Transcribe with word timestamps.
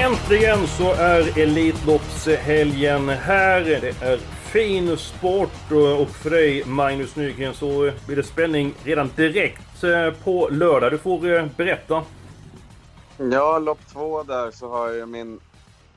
Äntligen 0.00 0.66
så 0.66 0.92
är 0.92 1.38
Elitloppshelgen 1.38 3.08
här. 3.08 3.60
Det 3.60 4.02
är 4.02 4.16
fin 4.52 4.96
sport 4.96 5.72
och 6.00 6.08
för 6.08 6.30
dig 6.30 6.64
Magnus 6.64 7.16
Nygren 7.16 7.54
så 7.54 7.90
blir 8.06 8.16
det 8.16 8.22
spänning 8.22 8.74
redan 8.84 9.10
direkt 9.16 9.84
eh, 9.84 10.10
på 10.24 10.48
lördag. 10.50 10.92
Du 10.92 10.98
får 10.98 11.32
eh, 11.32 11.46
berätta. 11.56 12.02
Ja, 13.18 13.58
lopp 13.58 13.78
två 13.92 14.22
där 14.22 14.50
så 14.50 14.68
har 14.68 14.90
jag 14.90 15.08
min 15.08 15.40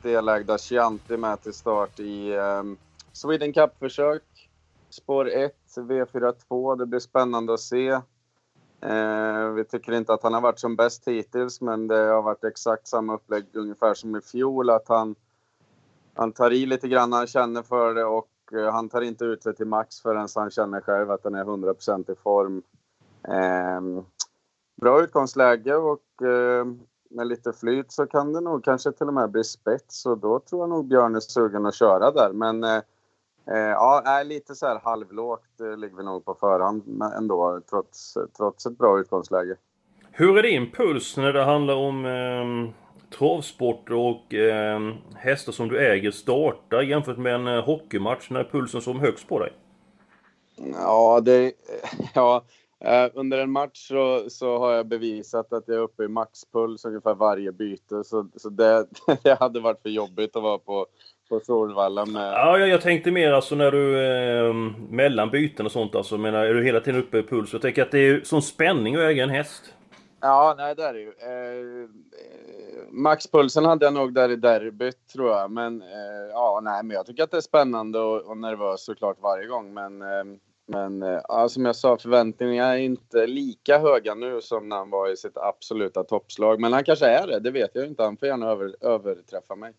delägda 0.02 0.58
Chianti 0.58 1.18
med 1.18 1.42
till 1.42 1.54
start 1.54 2.00
i 2.00 2.34
um, 2.34 2.78
Sweden 3.14 3.54
Cup-försök. 3.54 4.24
Spår 4.90 5.30
1, 5.30 5.54
V42. 5.76 6.78
Det 6.78 6.86
blir 6.86 7.00
spännande 7.00 7.54
att 7.54 7.60
se. 7.60 8.00
Eh, 8.86 9.50
vi 9.50 9.64
tycker 9.64 9.92
inte 9.92 10.14
att 10.14 10.24
han 10.24 10.34
har 10.34 10.42
varit 10.42 10.60
som 10.60 10.76
bäst 10.76 11.08
hittills, 11.08 11.62
men 11.62 11.88
det 11.88 11.96
har 11.96 12.22
varit 12.22 12.44
exakt 12.44 12.88
samma 12.88 13.14
upplägg 13.14 13.46
ungefär 13.54 13.94
som 13.94 14.16
i 14.16 14.22
fjol. 14.22 14.70
Att 14.70 14.88
han, 14.88 15.16
han 16.14 16.32
tar 16.32 16.52
i 16.52 16.66
lite 16.66 16.88
grann, 16.88 17.14
han 17.14 17.28
känner 17.28 17.62
för 17.62 17.94
det 17.94 18.04
och 18.04 18.30
eh, 18.54 18.72
han 18.72 18.90
tar 18.90 19.02
inte 19.02 19.26
ut 19.26 19.42
det 19.42 19.54
till 19.54 19.68
max 19.68 20.02
förrän 20.02 20.28
han 20.36 20.52
känner 20.52 20.82
själv 20.82 21.12
att 21.12 21.24
han 21.24 21.36
är 21.36 21.46
100% 21.46 22.12
i 22.12 22.16
form. 22.16 22.64
Eh, 23.28 24.04
bra 24.82 25.04
utgångsläge 25.04 25.76
och 25.76 26.22
eh, 26.22 26.66
med 27.10 27.28
lite 27.28 27.54
flyt 27.54 27.92
så 27.92 28.06
kan 28.06 28.34
det 28.34 28.42
nog 28.42 28.64
kanske 28.64 28.92
till 28.92 29.08
och 29.08 29.14
med 29.14 29.32
bli 29.32 29.44
spets 29.44 30.06
och 30.06 30.18
då 30.18 30.40
tror 30.40 30.62
jag 30.62 30.70
nog 30.70 30.88
Björn 30.88 31.16
är 31.16 31.20
sugen 31.20 31.66
att 31.66 31.76
köra 31.76 32.12
där. 32.12 32.34
Men 32.34 32.64
eh, 32.64 32.82
eh, 33.48 33.58
ja, 33.58 34.24
lite 34.26 34.56
så 34.56 34.68
här 34.68 34.80
halvlågt 34.84 35.62
eh, 35.62 35.78
ligger 35.78 35.98
vi 35.98 36.04
nog 36.04 36.26
på 36.26 36.34
förhand 36.34 37.04
ändå, 37.18 37.62
trots, 37.70 38.18
trots 38.38 38.66
ett 38.66 38.78
bra 38.78 39.00
utgångsläge. 39.00 39.56
Hur 40.12 40.38
är 40.38 40.44
din 40.44 40.72
puls 40.72 41.18
när 41.18 41.34
det 41.34 41.44
handlar 41.44 41.76
om 41.76 42.06
eh, 42.06 42.74
travsport 43.18 43.90
och 43.90 44.34
eh, 44.34 44.80
hästar 45.16 45.52
som 45.52 45.68
du 45.70 45.80
äger 45.80 46.12
startar 46.12 46.82
jämfört 46.82 47.18
med 47.18 47.36
en 47.36 47.48
eh, 47.48 47.64
hockeymatch? 47.64 48.30
När 48.30 48.40
är 48.40 48.44
pulsen 48.44 48.82
som 48.82 49.00
högst 49.00 49.28
på 49.28 49.40
dig? 49.40 49.54
Ja, 50.74 51.22
det... 51.22 51.54
Ja, 52.14 52.44
under 53.14 53.38
en 53.38 53.52
match 53.52 53.88
så, 53.88 54.30
så 54.30 54.58
har 54.58 54.72
jag 54.72 54.88
bevisat 54.88 55.54
att 55.54 55.64
jag 55.68 55.78
är 55.78 55.82
uppe 55.82 56.04
i 56.04 56.08
maxpuls 56.08 56.86
ungefär 56.86 57.14
varje 57.14 57.52
byte. 57.52 58.04
Så, 58.04 58.28
så 58.36 58.50
det, 58.50 58.88
det 59.24 59.40
hade 59.40 59.60
varit 59.60 59.82
för 59.82 59.90
jobbigt 59.90 60.36
att 60.36 60.44
vara 60.44 60.58
på 60.58 60.88
på 61.30 61.40
Solvalla 61.40 62.06
med... 62.06 62.34
Ja, 62.34 62.58
jag, 62.58 62.70
jag 62.70 62.82
tänkte 62.82 63.12
mer 63.12 63.32
alltså 63.32 63.56
när 63.56 63.72
du... 63.72 64.06
Eh, 64.06 64.54
mellan 64.90 65.30
byten 65.30 65.66
och 65.66 65.72
sånt 65.72 65.96
alltså. 65.96 66.18
Menar, 66.18 66.46
är 66.46 66.54
du 66.54 66.64
hela 66.64 66.80
tiden 66.80 67.00
uppe 67.00 67.18
i 67.18 67.24
puls? 67.24 67.54
Jag 67.54 67.62
tänker 67.62 67.82
att 67.82 67.92
det 67.92 68.00
är 68.00 68.22
sån 68.24 68.42
spänning 68.42 68.96
att 68.96 69.02
äga 69.02 69.24
en 69.24 69.30
häst. 69.30 69.74
Ja, 70.22 70.56
nej 70.58 70.76
det 70.76 70.84
är 70.84 70.94
det 70.94 71.00
ju. 71.00 71.08
Eh, 71.08 71.90
maxpulsen 72.90 73.66
hade 73.66 73.86
jag 73.86 73.94
nog 73.94 74.14
där 74.14 74.32
i 74.32 74.36
derbyt 74.36 75.08
tror 75.14 75.30
jag. 75.30 75.52
Men 75.52 75.82
eh, 75.82 76.30
ja, 76.32 76.60
nej, 76.64 76.84
men 76.84 76.96
jag 76.96 77.06
tycker 77.06 77.24
att 77.24 77.32
det 77.32 77.38
är 77.38 77.42
spännande 77.42 78.00
och, 78.00 78.22
och 78.22 78.38
nervös 78.38 78.86
såklart 78.86 79.18
varje 79.22 79.48
gång. 79.48 79.74
Men, 79.74 80.02
eh, 80.02 80.24
men 80.66 81.04
eh, 81.04 81.48
som 81.48 81.66
jag 81.66 81.76
sa, 81.76 81.98
förväntningarna 81.98 82.74
är 82.74 82.78
inte 82.78 83.28
lika 83.28 83.80
höga 83.80 84.16
nu 84.16 84.42
som 84.42 84.70
när 84.70 84.76
han 84.76 84.90
var 84.90 85.10
i 85.10 85.18
sitt 85.18 85.38
absoluta 85.38 86.04
toppslag. 86.04 86.60
Men 86.60 86.74
han 86.74 86.84
kanske 86.84 87.06
är 87.06 87.28
det, 87.28 87.40
det 87.40 87.52
vet 87.52 87.72
jag 87.74 87.86
inte. 87.86 88.04
Han 88.04 88.18
får 88.18 88.28
gärna 88.28 88.50
över, 88.50 88.76
överträffa 88.82 89.56
mig. 89.56 89.74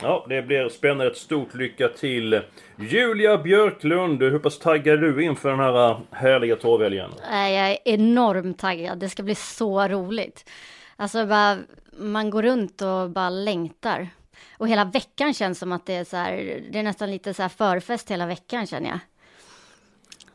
Ja, 0.00 0.26
det 0.28 0.42
blir 0.42 0.68
spännande. 0.68 1.06
Ett 1.06 1.16
stort 1.16 1.54
lycka 1.54 1.88
till! 1.88 2.40
Julia 2.76 3.38
Björklund, 3.38 4.22
hur 4.22 4.38
pass 4.38 4.58
taggad 4.58 4.94
är 4.94 4.98
du 4.98 5.24
inför 5.24 5.50
den 5.50 5.58
här 5.58 5.90
äh, 5.90 5.98
härliga 6.10 6.56
torrhelgen? 6.56 7.10
Jag 7.30 7.70
är 7.70 7.78
enormt 7.84 8.58
taggad. 8.58 8.98
Det 8.98 9.08
ska 9.08 9.22
bli 9.22 9.34
så 9.34 9.88
roligt. 9.88 10.50
Alltså, 10.96 11.26
bara, 11.26 11.58
man 11.98 12.30
går 12.30 12.42
runt 12.42 12.82
och 12.82 13.10
bara 13.10 13.30
längtar. 13.30 14.08
Och 14.58 14.68
hela 14.68 14.84
veckan 14.84 15.34
känns 15.34 15.58
som 15.58 15.72
att 15.72 15.86
det 15.86 15.94
är 15.94 16.04
så 16.04 16.16
här, 16.16 16.62
det 16.70 16.78
är 16.78 16.82
nästan 16.82 17.10
lite 17.10 17.34
så 17.34 17.42
här 17.42 17.48
förfest 17.48 18.10
hela 18.10 18.26
veckan 18.26 18.66
känner 18.66 18.88
jag. 18.88 18.98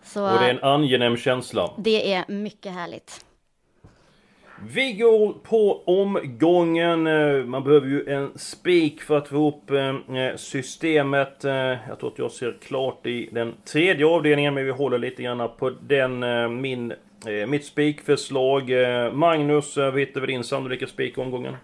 Så, 0.03 0.23
och 0.23 0.39
det 0.39 0.45
är 0.45 0.49
en 0.49 0.63
angenäm 0.63 1.17
känsla. 1.17 1.73
Det 1.77 2.13
är 2.13 2.25
mycket 2.27 2.73
härligt. 2.73 3.25
Vi 4.65 4.93
går 4.93 5.33
på 5.33 5.83
omgången. 5.85 7.07
Eh, 7.07 7.45
man 7.45 7.63
behöver 7.63 7.87
ju 7.87 8.09
en 8.09 8.39
spik 8.39 9.01
för 9.01 9.17
att 9.17 9.27
få 9.27 9.35
ihop 9.35 9.71
eh, 9.71 10.35
systemet. 10.35 11.45
Eh, 11.45 11.53
jag 11.53 11.99
tror 11.99 12.11
att 12.11 12.19
jag 12.19 12.31
ser 12.31 12.57
klart 12.61 13.05
i 13.05 13.29
den 13.31 13.53
tredje 13.65 14.05
avdelningen, 14.05 14.53
men 14.53 14.65
vi 14.65 14.71
håller 14.71 14.97
lite 14.97 15.23
grann 15.23 15.49
på 15.57 15.69
den. 15.69 16.19
Min, 16.61 16.93
mitt 17.47 17.65
spikförslag. 17.65 18.71
Magnus, 19.13 19.77
vad 19.77 19.99
hittar 19.99 20.21
vi 20.21 20.27
din 20.27 20.43
sannolika 20.43 20.87
spik 20.87 21.17
omgången? 21.17 21.55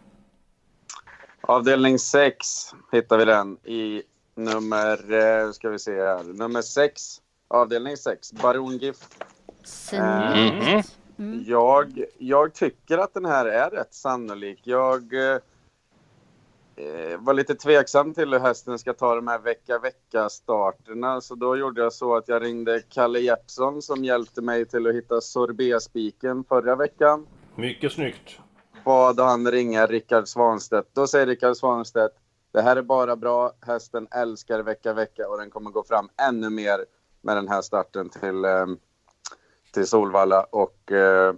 Avdelning 1.41 1.99
6 1.99 2.37
hittar 2.91 3.17
vi 3.17 3.25
den 3.25 3.57
i 3.63 4.01
nummer, 4.35 5.51
ska 5.51 5.69
vi 5.69 5.79
se 5.79 5.91
här, 5.91 6.23
nummer 6.23 6.61
6. 6.61 7.01
Avdelning 7.47 7.97
6, 7.97 8.33
Barongift. 8.33 9.23
Snyggt. 9.63 10.03
Mm. 10.03 10.59
Mm. 10.59 10.81
Jag, 11.47 12.03
jag 12.17 12.53
tycker 12.53 12.97
att 12.97 13.13
den 13.13 13.25
här 13.25 13.45
är 13.45 13.69
rätt 13.69 13.93
sannolik. 13.93 14.59
Jag 14.63 15.13
eh, 15.13 15.37
var 17.19 17.33
lite 17.33 17.55
tveksam 17.55 18.13
till 18.13 18.33
hur 18.33 18.39
hästen 18.39 18.79
ska 18.79 18.93
ta 18.93 19.15
de 19.15 19.27
här 19.27 19.39
vecka-vecka-starterna. 19.39 21.21
Så 21.21 21.35
då 21.35 21.57
gjorde 21.57 21.81
jag 21.81 21.93
så 21.93 22.15
att 22.15 22.27
jag 22.27 22.43
ringde 22.43 22.81
Kalle 22.89 23.19
Jeppsson 23.19 23.81
som 23.81 24.03
hjälpte 24.03 24.41
mig 24.41 24.65
till 24.65 24.87
att 24.87 24.95
hitta 24.95 25.21
sorbetspiken 25.21 26.43
förra 26.43 26.75
veckan. 26.75 27.27
Mycket 27.55 27.91
snyggt. 27.91 28.39
Bad 28.85 29.19
han 29.19 29.51
ringa 29.51 29.85
Rickard 29.85 30.27
Svanstedt. 30.27 30.89
Då 30.93 31.07
säger 31.07 31.27
Rickard 31.27 31.57
Svanstedt 31.57 32.17
det 32.53 32.61
här 32.61 32.75
är 32.75 32.81
bara 32.81 33.15
bra. 33.15 33.51
Hästen 33.61 34.07
älskar 34.11 34.59
vecka-vecka 34.59 35.29
och 35.29 35.37
den 35.37 35.49
kommer 35.49 35.71
gå 35.71 35.83
fram 35.83 36.09
ännu 36.27 36.49
mer 36.49 36.85
med 37.21 37.37
den 37.37 37.47
här 37.47 37.61
starten 37.61 38.09
till 38.09 38.45
eh, 38.45 38.65
till 39.73 39.87
Solvalla 39.87 40.43
och 40.43 40.91
eh, 40.91 41.33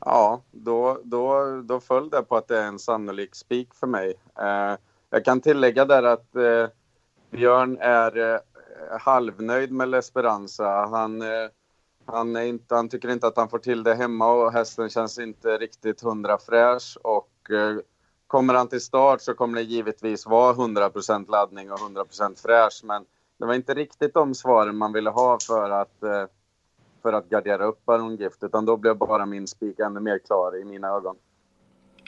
ja, 0.00 0.42
då, 0.50 0.98
då, 1.04 1.44
då 1.64 1.80
föll 1.80 2.10
det 2.10 2.22
på 2.22 2.36
att 2.36 2.48
det 2.48 2.58
är 2.58 2.66
en 2.66 2.78
sannolik 2.78 3.34
spik 3.34 3.74
för 3.74 3.86
mig. 3.86 4.14
Eh, 4.38 4.76
jag 5.10 5.24
kan 5.24 5.40
tillägga 5.40 5.84
där 5.84 6.02
att 6.02 6.36
eh, 6.36 6.66
Björn 7.30 7.78
är 7.80 8.34
eh, 8.34 8.40
halvnöjd 9.00 9.72
med 9.72 9.88
L'Esperanza. 9.88 10.86
Han, 10.90 11.22
eh, 11.22 11.48
han, 12.06 12.36
är 12.36 12.42
inte, 12.42 12.74
han 12.74 12.88
tycker 12.88 13.08
inte 13.08 13.26
att 13.26 13.36
han 13.36 13.48
får 13.48 13.58
till 13.58 13.82
det 13.82 13.94
hemma 13.94 14.32
och 14.32 14.52
hästen 14.52 14.90
känns 14.90 15.18
inte 15.18 15.58
riktigt 15.58 16.00
hundra 16.00 16.38
fräsch 16.38 16.98
och 17.02 17.50
eh, 17.50 17.76
kommer 18.26 18.54
han 18.54 18.68
till 18.68 18.80
start 18.80 19.20
så 19.20 19.34
kommer 19.34 19.56
det 19.56 19.62
givetvis 19.62 20.26
vara 20.26 20.54
100% 20.54 21.30
laddning 21.30 21.72
och 21.72 21.78
100% 21.78 22.42
fräsch 22.42 22.80
men 22.84 23.04
det 23.38 23.46
var 23.46 23.54
inte 23.54 23.74
riktigt 23.74 24.14
de 24.14 24.34
svaren 24.34 24.76
man 24.76 24.92
ville 24.92 25.10
ha 25.10 25.38
för 25.46 25.70
att 25.70 26.02
eh, 26.02 26.24
för 27.04 27.12
att 27.12 27.28
gardera 27.28 27.64
upp 27.64 27.84
barongift, 27.84 28.42
utan 28.42 28.64
då 28.64 28.76
blev 28.76 28.96
bara 28.96 29.26
min 29.26 29.46
spik 29.46 29.78
ännu 29.78 30.00
mer 30.00 30.18
klar 30.18 30.60
i 30.60 30.64
mina 30.64 30.88
ögon. 30.88 31.16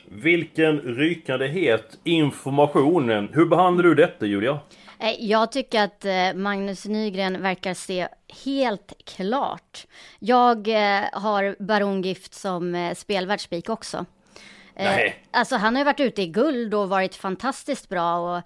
Vilken 0.09 0.81
rykande 0.81 1.47
het 1.47 1.99
information! 2.05 3.29
Hur 3.33 3.47
behandlar 3.47 3.85
du 3.85 3.95
detta, 3.95 4.27
Julia? 4.27 4.61
Eh, 4.99 5.15
jag 5.19 5.53
tycker 5.53 5.85
att 5.85 6.05
eh, 6.05 6.35
Magnus 6.35 6.85
Nygren 6.85 7.43
verkar 7.43 7.75
se 7.75 8.09
helt 8.45 8.93
klart. 9.05 9.87
Jag 10.19 10.69
eh, 10.69 11.05
har 11.13 11.57
barongift 11.63 12.35
som 12.35 12.93
spelvärldsspik 12.97 13.69
också. 13.69 14.05
Nej. 14.75 15.25
Alltså 15.31 15.57
han 15.57 15.75
har 15.75 15.81
ju 15.81 15.85
varit 15.85 16.01
ute 16.01 16.23
i 16.23 16.27
guld 16.27 16.75
och 16.75 16.89
varit 16.89 17.15
fantastiskt 17.15 17.89
bra 17.89 18.37
och 18.37 18.43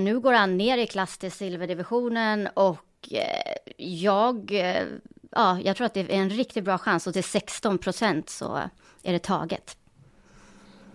nu 0.00 0.20
går 0.20 0.32
han 0.32 0.56
ner 0.56 0.78
i 0.78 0.86
klass 0.86 1.18
till 1.18 1.32
silverdivisionen 1.32 2.48
och 2.54 3.08
jag 3.76 4.52
ja, 5.30 5.58
jag 5.64 5.76
tror 5.76 5.86
att 5.86 5.94
det 5.94 6.00
är 6.00 6.10
en 6.10 6.30
riktigt 6.30 6.64
bra 6.64 6.78
chans 6.78 7.06
och 7.06 7.12
till 7.12 7.24
16 7.24 7.78
procent 7.78 8.30
så 8.30 8.60
är 9.02 9.12
det 9.12 9.18
taget. 9.18 9.76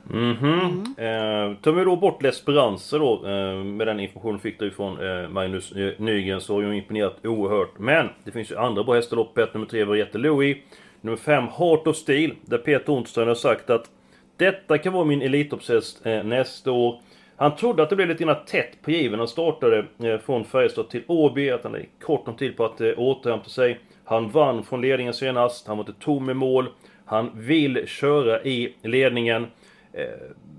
Mhm. 0.03 0.93
Mm. 0.97 1.51
Eh, 1.51 1.57
tar 1.57 1.71
vi 1.71 1.83
då 1.83 1.95
bort 1.95 2.23
L'Esperance 2.23 2.99
då, 2.99 3.27
eh, 3.27 3.63
med 3.63 3.87
den 3.87 3.99
informationen 3.99 4.39
fick 4.39 4.59
du 4.59 4.71
från 4.71 5.07
eh, 5.07 5.29
Magnus 5.29 5.71
eh, 5.71 5.93
Nygren, 5.97 6.41
så 6.41 6.53
har 6.53 6.61
ju 6.61 6.77
imponerat 6.77 7.25
oerhört. 7.25 7.79
Men 7.79 8.09
det 8.23 8.31
finns 8.31 8.51
ju 8.51 8.57
andra 8.57 8.83
bra 8.83 8.95
hästar 8.95 9.15
loppet. 9.15 9.53
Nummer 9.53 9.67
3 9.67 9.83
Variette 9.83 10.17
Louis. 10.17 10.57
Nummer 11.01 11.17
5 11.17 11.43
Heart 11.43 11.87
of 11.87 11.95
Steel, 11.95 12.35
där 12.45 12.57
Peter 12.57 12.93
Ontström 12.93 13.27
har 13.27 13.35
sagt 13.35 13.69
att 13.69 13.89
detta 14.37 14.77
kan 14.77 14.93
vara 14.93 15.05
min 15.05 15.21
Elitloppshäst 15.21 16.05
eh, 16.05 16.23
nästa 16.23 16.71
år. 16.71 17.01
Han 17.35 17.55
trodde 17.55 17.83
att 17.83 17.89
det 17.89 17.95
blev 17.95 18.07
lite 18.07 18.23
grann 18.23 18.45
tätt 18.45 18.81
på 18.81 18.91
given. 18.91 19.19
Han 19.19 19.27
startade 19.27 19.85
eh, 20.03 20.17
från 20.17 20.45
Färjestad 20.45 20.89
till 20.89 21.03
Åby, 21.07 21.49
att 21.49 21.63
han 21.63 21.71
hade 21.71 21.85
kort 22.01 22.27
om 22.27 22.35
tid 22.35 22.57
på 22.57 22.65
att 22.65 22.81
eh, 22.81 22.91
återhämta 22.97 23.49
sig. 23.49 23.79
Han 24.05 24.29
vann 24.29 24.63
från 24.63 24.81
ledningen 24.81 25.13
senast, 25.13 25.67
han 25.67 25.77
var 25.77 25.89
inte 25.89 26.05
tom 26.05 26.29
i 26.29 26.33
mål. 26.33 26.69
Han 27.05 27.31
vill 27.33 27.87
köra 27.87 28.43
i 28.43 28.75
ledningen. 28.81 29.47
Eh, 29.93 30.05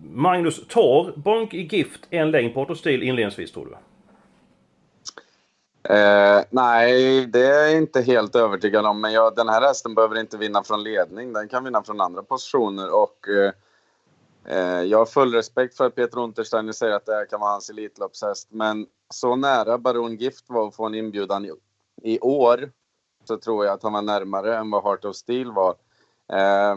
Magnus, 0.03 0.69
tar 0.69 1.13
Bank 1.17 1.55
i 1.55 1.63
Gift 1.63 2.01
en 2.11 2.31
längd 2.31 2.55
på 2.55 2.75
Stil 2.75 3.03
inledningsvis 3.03 3.53
tror 3.53 3.67
du? 3.67 3.77
Eh, 5.95 6.45
nej, 6.51 7.27
det 7.27 7.47
är 7.47 7.69
jag 7.69 7.77
inte 7.77 8.01
helt 8.01 8.37
övertygad 8.37 8.87
om. 8.87 9.01
Men 9.01 9.13
jag, 9.13 9.37
den 9.37 9.49
här 9.49 9.63
hästen 9.63 9.95
behöver 9.95 10.21
inte 10.21 10.37
vinna 10.37 10.63
från 10.63 10.83
ledning. 10.83 11.33
Den 11.33 11.49
kan 11.49 11.65
vinna 11.65 11.83
från 11.83 12.01
andra 12.01 12.23
positioner. 12.23 12.95
Och 12.95 13.29
eh, 13.29 13.53
eh 14.57 14.83
Jag 14.83 14.99
har 14.99 15.07
full 15.07 15.35
respekt 15.35 15.77
för 15.77 15.87
att 15.87 15.95
Peter 15.95 16.19
Untersteiner 16.19 16.73
säger 16.73 16.95
att 16.95 17.07
det 17.07 17.15
här 17.15 17.27
kan 17.27 17.41
vara 17.41 17.51
hans 17.51 17.71
Elitloppshäst. 17.71 18.49
Men 18.51 18.87
så 19.15 19.37
nära 19.37 19.79
Baron 19.79 20.17
Gift 20.17 20.45
var 20.49 20.69
att 20.69 20.77
få 20.77 20.87
en 20.87 20.95
inbjudan 20.95 21.45
i, 21.45 21.53
i 22.03 22.21
år 22.21 22.71
så 23.29 23.37
tror 23.37 23.65
jag 23.65 23.75
att 23.75 23.83
han 23.83 23.93
var 23.93 24.03
närmare 24.03 24.57
än 24.57 24.71
vad 24.71 24.85
Heart 24.85 25.05
of 25.05 25.17
Steel 25.17 25.53
var. 25.53 25.75
Eh, 26.33 26.77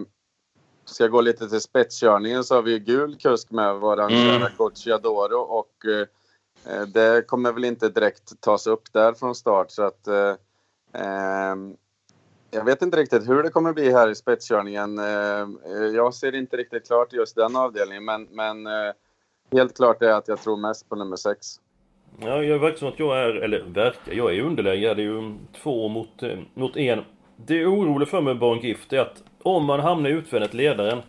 ska 0.85 1.03
jag 1.03 1.11
gå 1.11 1.21
lite 1.21 1.49
till 1.49 1.61
spetskörningen 1.61 2.43
så 2.43 2.55
har 2.55 2.61
vi 2.61 2.71
ju 2.71 2.79
gul 2.79 3.15
kusk 3.15 3.51
med 3.51 3.75
våran 3.75 4.11
mm. 4.11 4.39
kära 4.39 4.51
Gocciadoro 4.57 5.39
och 5.39 5.85
eh, 5.85 6.87
det 6.87 7.27
kommer 7.27 7.51
väl 7.51 7.65
inte 7.65 7.89
direkt 7.89 8.41
tas 8.41 8.67
upp 8.67 8.93
där 8.93 9.13
från 9.13 9.35
start 9.35 9.71
så 9.71 9.83
att 9.83 10.07
eh, 10.07 10.35
ehm, 10.93 11.75
jag 12.51 12.65
vet 12.65 12.81
inte 12.81 12.97
riktigt 12.97 13.29
hur 13.29 13.43
det 13.43 13.49
kommer 13.49 13.73
bli 13.73 13.91
här 13.91 14.09
i 14.09 14.15
spetskörningen. 14.15 14.99
Eh, 14.99 15.47
jag 15.93 16.13
ser 16.13 16.35
inte 16.35 16.57
riktigt 16.57 16.87
klart 16.87 17.13
just 17.13 17.35
den 17.35 17.55
avdelningen 17.55 18.05
men, 18.05 18.27
men 18.31 18.67
eh, 18.67 18.93
helt 19.51 19.75
klart 19.75 20.01
är 20.01 20.11
att 20.11 20.27
jag 20.27 20.41
tror 20.41 20.57
mest 20.57 20.89
på 20.89 20.95
nummer 20.95 21.15
6. 21.15 21.47
Ja, 22.21 22.43
jag 22.43 22.59
verkar 22.59 22.77
som 22.77 22.87
att 22.87 22.99
jag 22.99 23.17
är, 23.17 23.29
eller 23.29 23.59
verkar, 23.59 24.13
jag 24.13 24.31
är 24.31 24.35
i 24.35 24.41
underläge. 24.41 24.93
Det 24.93 25.01
är 25.01 25.05
ju 25.05 25.33
två 25.61 25.87
mot, 25.87 26.23
eh, 26.23 26.37
mot 26.53 26.77
en. 26.77 27.01
Det 27.35 27.61
är 27.61 28.05
för 28.05 28.21
mig 28.21 28.33
med 28.33 28.39
Barn 28.39 28.59
Gift 28.59 28.93
är 28.93 28.99
att 28.99 29.23
om 29.43 29.65
man 29.65 29.79
hamnar 29.79 30.09
utvändigt 30.09 30.53
ledaren 30.53 31.01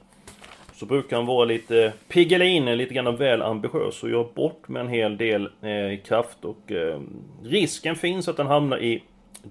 så 0.72 0.86
brukar 0.86 1.16
han 1.16 1.26
vara 1.26 1.44
lite 1.44 1.92
Piggelin, 2.08 2.64
lite 2.64 2.94
grann 2.94 3.16
väl 3.16 3.42
ambitiös 3.42 4.02
och 4.02 4.10
gör 4.10 4.28
bort 4.34 4.68
med 4.68 4.80
en 4.80 4.88
hel 4.88 5.16
del 5.16 5.46
eh, 5.46 6.00
kraft 6.04 6.44
och 6.44 6.72
eh, 6.72 7.00
risken 7.44 7.96
finns 7.96 8.28
att 8.28 8.38
han 8.38 8.46
hamnar 8.46 8.78
i 8.78 9.02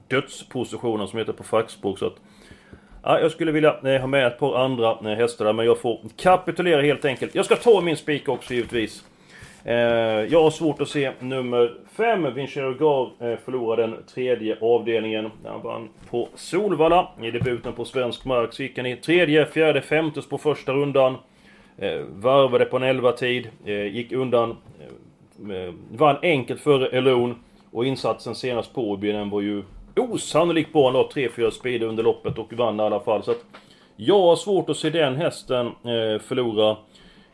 dödspositionen 0.08 1.08
som 1.08 1.20
heter 1.20 1.34
på 1.34 1.44
fackspråk 1.44 2.00
så 2.00 2.06
att 2.06 2.18
Ja, 3.04 3.20
jag 3.20 3.32
skulle 3.32 3.52
vilja 3.52 3.80
eh, 3.84 4.00
ha 4.02 4.08
med 4.08 4.28
ett 4.28 4.40
par 4.40 4.64
andra 4.64 4.92
eh, 4.92 5.18
hästar 5.18 5.46
där, 5.46 5.54
men 5.54 5.66
jag 5.66 5.80
får 5.80 6.00
kapitulera 6.18 6.82
helt 6.82 7.06
enkelt. 7.06 7.36
Jag 7.36 7.46
ska 7.46 7.56
ta 7.56 7.82
min 7.82 7.98
spik 7.98 8.30
också 8.30 8.54
givetvis. 8.54 9.04
Eh, 9.64 9.76
jag 10.32 10.44
har 10.44 10.52
svårt 10.52 10.82
att 10.82 10.90
se 10.90 11.12
nummer 11.20 11.74
5, 11.98 12.34
Vincero 12.34 12.74
Gar, 12.74 13.32
eh, 13.32 13.38
förlorade 13.46 13.82
den 13.82 14.04
tredje 14.14 14.58
avdelningen. 14.62 15.32
Han 15.46 15.62
vann 15.62 15.90
på 16.10 16.28
Solvalla 16.36 17.08
i 17.22 17.32
debuten 17.32 17.74
på 17.74 17.86
svensk 17.86 18.26
mark. 18.26 18.54
Så 18.54 18.64
gick 18.64 18.78
han 18.78 18.86
i 18.86 18.96
tredje, 18.96 19.46
fjärde, 19.46 19.82
femte 19.82 20.22
på 20.22 20.38
första 20.38 20.74
rundan. 20.74 21.16
Eh, 21.78 22.00
varvade 22.10 22.66
på 22.66 22.78
en 22.78 22.84
11-tid, 22.84 23.50
eh, 23.66 23.96
gick 23.96 24.12
undan. 24.12 24.58
Eh, 24.80 25.56
eh, 25.56 25.74
vann 25.92 26.18
enkelt 26.22 26.62
före 26.62 26.88
Elon. 26.88 27.36
Och 27.72 27.86
insatsen 27.86 28.36
senast 28.36 28.74
på 28.74 28.92
Åby, 28.92 29.12
var 29.12 29.42
ju 29.42 29.64
osannolikt 29.96 30.74
bra. 30.74 30.86
Han 30.86 30.94
la 30.94 31.10
3-4 31.14 31.52
speed 31.52 31.84
under 31.84 32.04
loppet 32.04 32.38
och 32.38 32.54
vann 32.54 32.80
i 32.80 32.84
alla 32.84 33.00
fall. 33.00 33.24
Så 33.24 33.32
att 33.32 33.46
jag 33.96 34.22
har 34.22 34.36
svårt 34.36 34.70
att 34.70 34.78
se 34.78 34.90
den 34.90 35.16
hästen 35.16 35.72
förlora. 36.22 36.78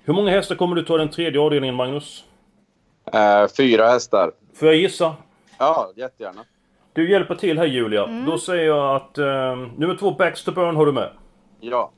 Hur 0.07 0.13
många 0.13 0.31
hästar 0.31 0.55
kommer 0.55 0.75
du 0.75 0.83
ta 0.83 0.97
den 0.97 1.09
tredje 1.09 1.41
avdelningen, 1.41 1.75
Magnus? 1.75 2.25
Uh, 3.15 3.47
fyra 3.57 3.87
hästar. 3.87 4.31
Får 4.53 4.67
jag 4.67 4.77
gissa? 4.77 5.15
Ja, 5.57 5.91
jättegärna. 5.95 6.45
Du 6.93 7.11
hjälper 7.11 7.35
till 7.35 7.57
här 7.57 7.65
Julia. 7.65 8.03
Mm. 8.03 8.25
Då 8.25 8.37
säger 8.37 8.65
jag 8.65 8.95
att 8.95 9.17
uh, 9.17 9.25
nummer 9.77 9.97
två, 9.99 10.11
Baxter 10.11 10.51
Burn, 10.51 10.75
har 10.75 10.85
du 10.85 10.91
med? 10.91 11.09
Ja. 11.59 11.91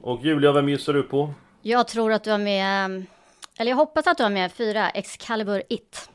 Och 0.00 0.20
Julia, 0.22 0.52
vem 0.52 0.68
gissar 0.68 0.92
du 0.92 1.02
på? 1.02 1.34
Jag 1.62 1.88
tror 1.88 2.12
att 2.12 2.24
du 2.24 2.30
har 2.30 2.38
med... 2.38 3.04
Eller 3.58 3.70
jag 3.70 3.76
hoppas 3.76 4.06
att 4.06 4.16
du 4.16 4.22
har 4.22 4.30
med 4.30 4.52
fyra, 4.52 4.90
Excalibur 4.90 5.62
It. 5.68 6.10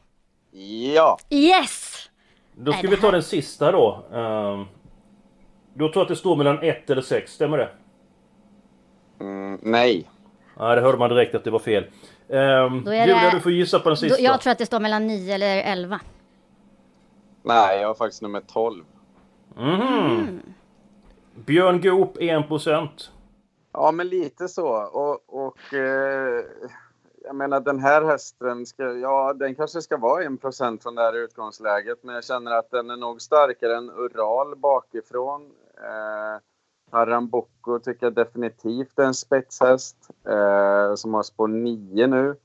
Ja. 0.95 1.17
Yes! 1.29 2.09
Då 2.55 2.71
ska 2.71 2.81
Nej, 2.81 2.91
vi 2.91 2.97
ta 2.97 3.11
den 3.11 3.23
sista 3.23 3.71
då. 3.71 4.05
Uh, 4.13 4.65
du 5.73 5.89
tror 5.89 6.01
att 6.01 6.07
det 6.07 6.15
står 6.15 6.35
mellan 6.35 6.63
ett 6.63 6.89
eller 6.89 7.01
sex, 7.01 7.31
stämmer 7.31 7.57
det? 7.57 7.69
Mm, 9.19 9.59
nej. 9.63 10.07
Ja, 10.59 10.75
det 10.75 10.81
hörde 10.81 10.97
man 10.97 11.09
direkt 11.09 11.35
att 11.35 11.43
det 11.43 11.51
var 11.51 11.59
fel. 11.59 11.83
Um, 12.27 12.75
Julia, 12.85 13.05
det... 13.05 13.31
du 13.33 13.39
får 13.39 13.51
gissa 13.51 13.79
på 13.79 13.89
den 13.89 13.97
sista. 13.97 14.21
Jag 14.21 14.41
tror 14.41 14.51
att 14.51 14.57
det 14.57 14.65
står 14.65 14.79
mellan 14.79 15.07
9 15.07 15.35
eller 15.35 15.61
11. 15.61 15.99
Nej, 17.43 17.81
jag 17.81 17.87
har 17.87 17.95
faktiskt 17.95 18.21
nummer 18.21 18.41
12. 18.47 18.83
Mm. 19.57 19.81
Mm. 19.81 20.41
Björn 21.35 21.81
Goop, 21.81 22.17
1%. 22.17 22.89
Ja, 23.73 23.91
men 23.91 24.07
lite 24.07 24.47
så. 24.47 24.67
Och, 24.67 25.45
och 25.45 25.73
eh, 25.73 26.43
jag 27.23 27.35
menar 27.35 27.59
den 27.59 27.79
här 27.79 28.01
hästen, 28.01 28.65
ska, 28.65 28.83
ja 28.83 29.33
den 29.33 29.55
kanske 29.55 29.81
ska 29.81 29.97
vara 29.97 30.23
1% 30.23 30.83
från 30.83 30.95
det 30.95 31.01
här 31.01 31.13
utgångsläget. 31.13 32.03
Men 32.03 32.15
jag 32.15 32.23
känner 32.23 32.51
att 32.51 32.71
den 32.71 32.89
är 32.89 32.97
nog 32.97 33.21
starkare 33.21 33.77
än 33.77 33.89
Ural 33.89 34.55
bakifrån. 34.55 35.41
Eh, 35.77 36.41
Arambocco 36.91 37.79
tycker 37.79 38.05
jag 38.05 38.13
definitivt 38.13 38.99
är 38.99 39.03
en 39.03 39.13
spetshäst 39.13 39.97
eh, 40.27 40.95
som 40.95 41.13
har 41.13 41.23
spår 41.23 41.47
9 41.47 42.07
nu. 42.07 42.35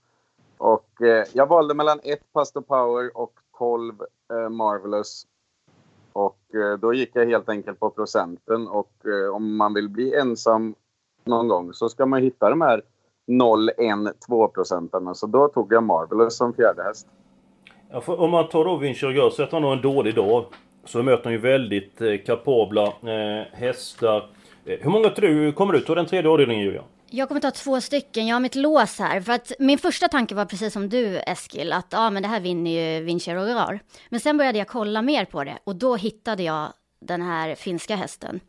Och 0.58 1.02
eh, 1.02 1.24
jag 1.32 1.46
valde 1.46 1.74
mellan 1.74 2.00
1 2.02 2.32
Pastor 2.32 2.60
Power 2.60 3.16
och 3.16 3.32
12 3.58 3.94
eh, 4.32 4.48
Marvelous. 4.48 5.26
Och 6.12 6.54
eh, 6.54 6.78
då 6.78 6.94
gick 6.94 7.10
jag 7.12 7.26
helt 7.26 7.48
enkelt 7.48 7.80
på 7.80 7.90
procenten 7.90 8.68
och 8.68 8.92
eh, 9.04 9.34
om 9.34 9.56
man 9.56 9.74
vill 9.74 9.88
bli 9.88 10.14
ensam 10.14 10.74
någon 11.24 11.48
gång 11.48 11.72
så 11.72 11.88
ska 11.88 12.06
man 12.06 12.22
hitta 12.22 12.50
de 12.50 12.60
här 12.60 12.82
0, 13.26 13.68
1, 13.68 13.76
2 14.26 14.48
procentarna. 14.48 15.14
Så 15.14 15.26
då 15.26 15.48
tog 15.48 15.72
jag 15.72 15.82
Marvelous 15.82 16.36
som 16.36 16.54
fjärde 16.54 16.82
häst. 16.82 17.06
Ja, 17.90 18.02
om 18.06 18.30
man 18.30 18.48
tar 18.48 18.64
då 18.64 18.76
Vincher 18.76 19.30
så 19.30 19.42
att 19.42 19.52
han 19.52 19.64
har 19.64 19.72
en 19.72 19.82
dålig 19.82 20.14
dag 20.14 20.44
så 20.84 21.02
möter 21.02 21.24
han 21.24 21.32
ju 21.32 21.38
väldigt 21.38 22.00
eh, 22.00 22.16
kapabla 22.26 22.86
eh, 22.86 23.46
hästar. 23.52 24.28
Eh, 24.66 24.78
hur 24.80 24.90
många 24.90 25.08
tror 25.08 25.28
du 25.28 25.52
kommer 25.52 25.74
ut 25.74 25.86
ta 25.86 25.94
den 25.94 26.06
tredje 26.06 26.30
avdelningen 26.30 26.64
Julia? 26.64 26.82
Jag 27.10 27.28
kommer 27.28 27.40
ta 27.40 27.50
två 27.50 27.80
stycken. 27.80 28.26
Jag 28.26 28.34
har 28.36 28.40
mitt 28.40 28.54
lås 28.54 28.98
här. 28.98 29.20
För 29.20 29.32
att 29.32 29.52
min 29.58 29.78
första 29.78 30.08
tanke 30.08 30.34
var 30.34 30.44
precis 30.44 30.72
som 30.72 30.88
du 30.88 31.18
Eskil, 31.18 31.72
att 31.72 31.86
ja, 31.90 32.10
men 32.10 32.22
det 32.22 32.28
här 32.28 32.40
vinner 32.40 32.70
ju 32.70 33.04
Vinci 33.04 33.34
Rogar. 33.34 33.80
Men 34.08 34.20
sen 34.20 34.36
började 34.36 34.58
jag 34.58 34.68
kolla 34.68 35.02
mer 35.02 35.24
på 35.24 35.44
det 35.44 35.58
och 35.64 35.76
då 35.76 35.96
hittade 35.96 36.42
jag 36.42 36.72
den 37.00 37.22
här 37.22 37.54
finska 37.54 37.96
hästen, 37.96 38.40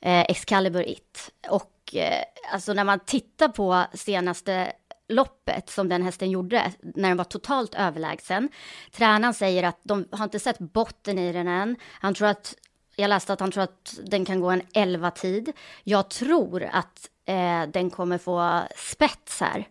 eh, 0.00 0.20
Excalibur 0.20 0.88
It. 0.88 1.30
Och 1.50 1.94
eh, 1.94 2.24
alltså 2.52 2.72
när 2.72 2.84
man 2.84 3.00
tittar 3.00 3.48
på 3.48 3.84
senaste 3.94 4.72
loppet 5.08 5.70
som 5.70 5.88
den 5.88 6.02
hästen 6.02 6.30
gjorde, 6.30 6.72
när 6.80 7.08
den 7.08 7.16
var 7.16 7.24
totalt 7.24 7.74
överlägsen. 7.74 8.48
Tränaren 8.92 9.34
säger 9.34 9.62
att 9.62 9.80
de 9.82 10.08
har 10.10 10.24
inte 10.24 10.38
sett 10.38 10.58
botten 10.58 11.18
i 11.18 11.32
den 11.32 11.48
än. 11.48 11.76
Han 11.82 12.14
tror 12.14 12.28
att, 12.28 12.54
jag 12.96 13.08
läste 13.08 13.32
att 13.32 13.40
han 13.40 13.50
tror 13.50 13.62
att 13.62 13.98
den 14.04 14.24
kan 14.24 14.40
gå 14.40 14.50
en 14.50 14.62
11-tid. 14.62 15.52
Jag 15.84 16.10
tror 16.10 16.62
att 16.72 17.10
eh, 17.24 17.62
den 17.62 17.90
kommer 17.90 18.18
få 18.18 18.62
spets 18.76 19.40
här. 19.40 19.68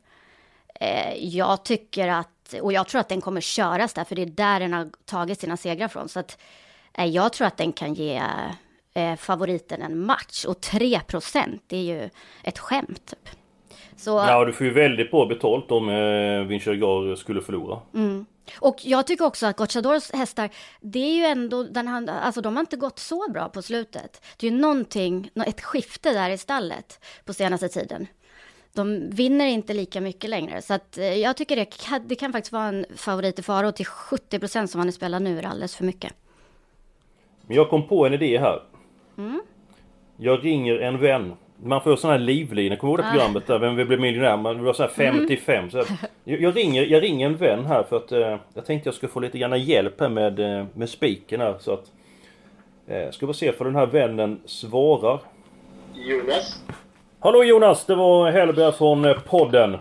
Eh, 0.75 1.13
jag 1.17 1.65
tycker 1.65 2.07
att, 2.07 2.53
och 2.61 2.73
jag 2.73 2.87
tror 2.87 3.01
att 3.01 3.09
den 3.09 3.21
kommer 3.21 3.41
köras 3.41 3.93
där, 3.93 4.03
för 4.03 4.15
det 4.15 4.21
är 4.21 4.25
där 4.25 4.59
den 4.59 4.73
har 4.73 4.89
tagit 5.05 5.39
sina 5.39 5.57
segrar 5.57 5.87
från. 5.87 6.09
Så 6.09 6.19
att 6.19 6.37
eh, 6.93 7.05
jag 7.05 7.33
tror 7.33 7.47
att 7.47 7.57
den 7.57 7.73
kan 7.73 7.93
ge 7.93 8.21
eh, 8.93 9.15
favoriten 9.15 9.81
en 9.81 10.05
match. 10.05 10.45
Och 10.45 10.61
3 10.61 11.01
det 11.67 11.77
är 11.77 11.83
ju 11.83 12.09
ett 12.43 12.59
skämt. 12.59 13.05
Typ. 13.05 13.42
Så... 14.03 14.09
Ja, 14.09 14.45
du 14.45 14.53
får 14.53 14.65
ju 14.65 14.73
väldigt 14.73 15.11
bra 15.11 15.25
betalt 15.25 15.71
om 15.71 15.89
eh, 15.89 16.47
Vincegar 16.47 17.15
skulle 17.15 17.41
förlora. 17.41 17.79
Mm. 17.93 18.25
Och 18.59 18.75
jag 18.81 19.07
tycker 19.07 19.25
också 19.25 19.45
att 19.45 19.57
Gocciadors 19.57 20.11
hästar, 20.11 20.49
det 20.81 20.99
är 20.99 21.15
ju 21.15 21.23
ändå, 21.23 21.63
den, 21.63 22.09
alltså 22.09 22.41
de 22.41 22.55
har 22.55 22.61
inte 22.61 22.77
gått 22.77 22.99
så 22.99 23.31
bra 23.31 23.49
på 23.49 23.61
slutet. 23.61 24.25
Det 24.37 24.47
är 24.47 24.51
ju 24.51 24.57
någonting, 24.57 25.29
ett 25.47 25.61
skifte 25.61 26.13
där 26.13 26.29
i 26.29 26.37
stallet 26.37 27.05
på 27.25 27.33
senaste 27.33 27.67
tiden. 27.67 28.07
De 28.73 29.09
vinner 29.09 29.45
inte 29.45 29.73
lika 29.73 30.01
mycket 30.01 30.29
längre, 30.29 30.61
så 30.61 30.73
att 30.73 30.97
eh, 30.97 31.13
jag 31.13 31.37
tycker 31.37 31.55
det, 31.55 31.99
det 32.05 32.15
kan 32.15 32.31
faktiskt 32.31 32.53
vara 32.53 32.67
en 32.67 32.85
favorit 32.95 33.39
i 33.39 33.41
Faro 33.41 33.71
till 33.71 33.85
70 33.85 34.39
procent 34.39 34.71
som 34.71 34.79
han 34.79 34.87
är 34.87 34.91
spelar 34.91 35.19
nu 35.19 35.39
är 35.39 35.43
alldeles 35.43 35.75
för 35.75 35.85
mycket. 35.85 36.13
Men 37.41 37.55
jag 37.57 37.69
kom 37.69 37.87
på 37.87 38.05
en 38.05 38.13
idé 38.13 38.39
här. 38.39 38.63
Mm. 39.17 39.41
Jag 40.17 40.45
ringer 40.45 40.79
en 40.79 40.99
vän 40.99 41.33
man 41.65 41.81
får 41.81 41.95
sån 41.95 42.11
här 42.11 42.17
livlina, 42.17 42.75
kommer 42.75 42.97
du 42.97 43.03
ihåg 43.03 43.07
det 43.07 43.11
programmet 43.17 43.47
där? 43.47 43.59
Vem 43.59 43.75
vill 43.75 43.87
bli 43.87 43.97
miljonär? 43.97 44.37
Man 44.37 44.63
var 44.63 44.73
så 44.73 44.83
här 44.83 44.89
55. 44.89 45.69
Så 45.69 45.77
jag, 46.23 46.41
jag, 46.41 46.57
ringer, 46.57 46.83
jag 46.83 47.03
ringer 47.03 47.25
en 47.25 47.37
vän 47.37 47.65
här 47.65 47.83
för 47.83 47.97
att 47.97 48.11
eh, 48.11 48.37
jag 48.53 48.65
tänkte 48.65 48.87
jag 48.87 48.95
skulle 48.95 49.11
få 49.11 49.19
lite 49.19 49.37
grann 49.37 49.61
hjälp 49.61 49.99
här 49.99 50.09
med, 50.09 50.39
eh, 50.39 50.65
med 50.73 50.89
spiken 50.89 51.41
här 51.41 51.55
så 51.59 51.73
att... 51.73 51.91
Eh, 52.87 53.11
ska 53.11 53.25
vi 53.25 53.33
se 53.33 53.51
för 53.51 53.65
den 53.65 53.75
här 53.75 53.85
vännen 53.85 54.41
svarar. 54.45 55.19
Jonas? 55.93 56.63
Hallå 57.19 57.43
Jonas! 57.43 57.85
Det 57.85 57.95
var 57.95 58.31
Hellberg 58.31 58.73
från 58.73 59.05
eh, 59.05 59.19
podden. 59.19 59.77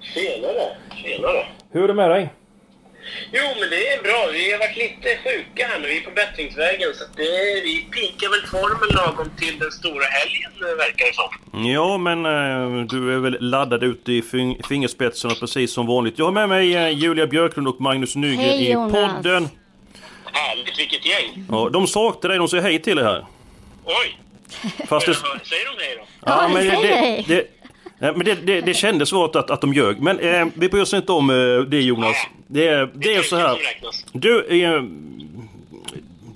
Tjenare! 0.00 0.76
Tjenare! 0.96 1.46
Hur 1.70 1.84
är 1.84 1.88
det 1.88 1.94
med 1.94 2.10
dig? 2.10 2.28
Jo, 3.32 3.42
men 3.60 3.70
det 3.70 3.88
är 3.92 4.02
bra. 4.02 4.28
Vi 4.32 4.52
har 4.52 4.58
varit 4.58 4.76
lite 4.76 5.08
sjuka 5.24 5.66
här 5.66 5.78
nu. 5.80 5.88
Vi 5.88 5.98
är 5.98 6.00
på 6.00 6.10
bättringsvägen. 6.10 6.94
Så 6.94 7.04
det, 7.16 7.60
vi 7.64 7.86
pikar 7.90 8.28
väl 8.30 8.46
formen 8.46 8.88
lagom 8.96 9.30
till 9.38 9.58
den 9.58 9.70
stora 9.70 10.04
helgen, 10.04 10.76
verkar 10.78 11.06
det 11.06 11.14
som. 11.14 11.30
Ja, 11.70 11.98
men 11.98 12.26
eh, 12.26 12.86
du 12.86 13.14
är 13.14 13.18
väl 13.18 13.36
laddad 13.40 13.82
ut 13.84 14.08
i 14.08 14.22
fing 14.22 14.60
fingerspetsarna 14.68 15.34
precis 15.34 15.72
som 15.72 15.86
vanligt. 15.86 16.18
Jag 16.18 16.24
har 16.24 16.32
med 16.32 16.48
mig 16.48 16.76
eh, 16.76 16.88
Julia 16.88 17.26
Björklund 17.26 17.68
och 17.68 17.80
Magnus 17.80 18.16
Nygren 18.16 18.44
Hej, 18.44 18.66
i 18.66 18.72
Jonas. 18.72 18.92
podden. 18.92 19.48
Härligt, 20.32 20.78
vilket 20.78 21.06
gäng! 21.06 21.44
Ja, 21.50 21.68
de 21.72 21.86
saknar 21.86 22.28
dig, 22.28 22.38
de 22.38 22.48
säger 22.48 22.62
hej 22.62 22.82
till 22.82 22.96
dig 22.96 23.04
här. 23.04 23.26
Oj! 23.84 24.18
Fast 24.88 25.06
det... 25.06 25.14
Säger 25.14 25.76
de 25.76 25.84
hej 25.84 25.96
då? 25.98 26.04
Ja, 26.26 26.50
men 26.54 26.66
det, 26.66 27.24
det, 27.28 27.59
nej, 28.00 28.12
men 28.16 28.24
det, 28.26 28.34
det, 28.46 28.60
det 28.60 28.74
kändes 28.74 29.08
svårt 29.08 29.36
att, 29.36 29.50
att 29.50 29.60
de 29.60 29.74
ljög. 29.74 30.00
Men 30.00 30.18
eh, 30.18 30.46
vi 30.54 30.68
bryr 30.68 30.82
oss 30.82 30.94
inte 30.94 31.12
om 31.12 31.30
eh, 31.30 31.36
det 31.68 31.80
Jonas. 31.80 32.16
Det, 32.46 32.68
är- 32.68 32.90
det 32.94 33.14
är 33.14 33.22
så 33.22 33.36
här. 33.36 33.56
Du, 34.12 34.44
eh, 34.62 34.82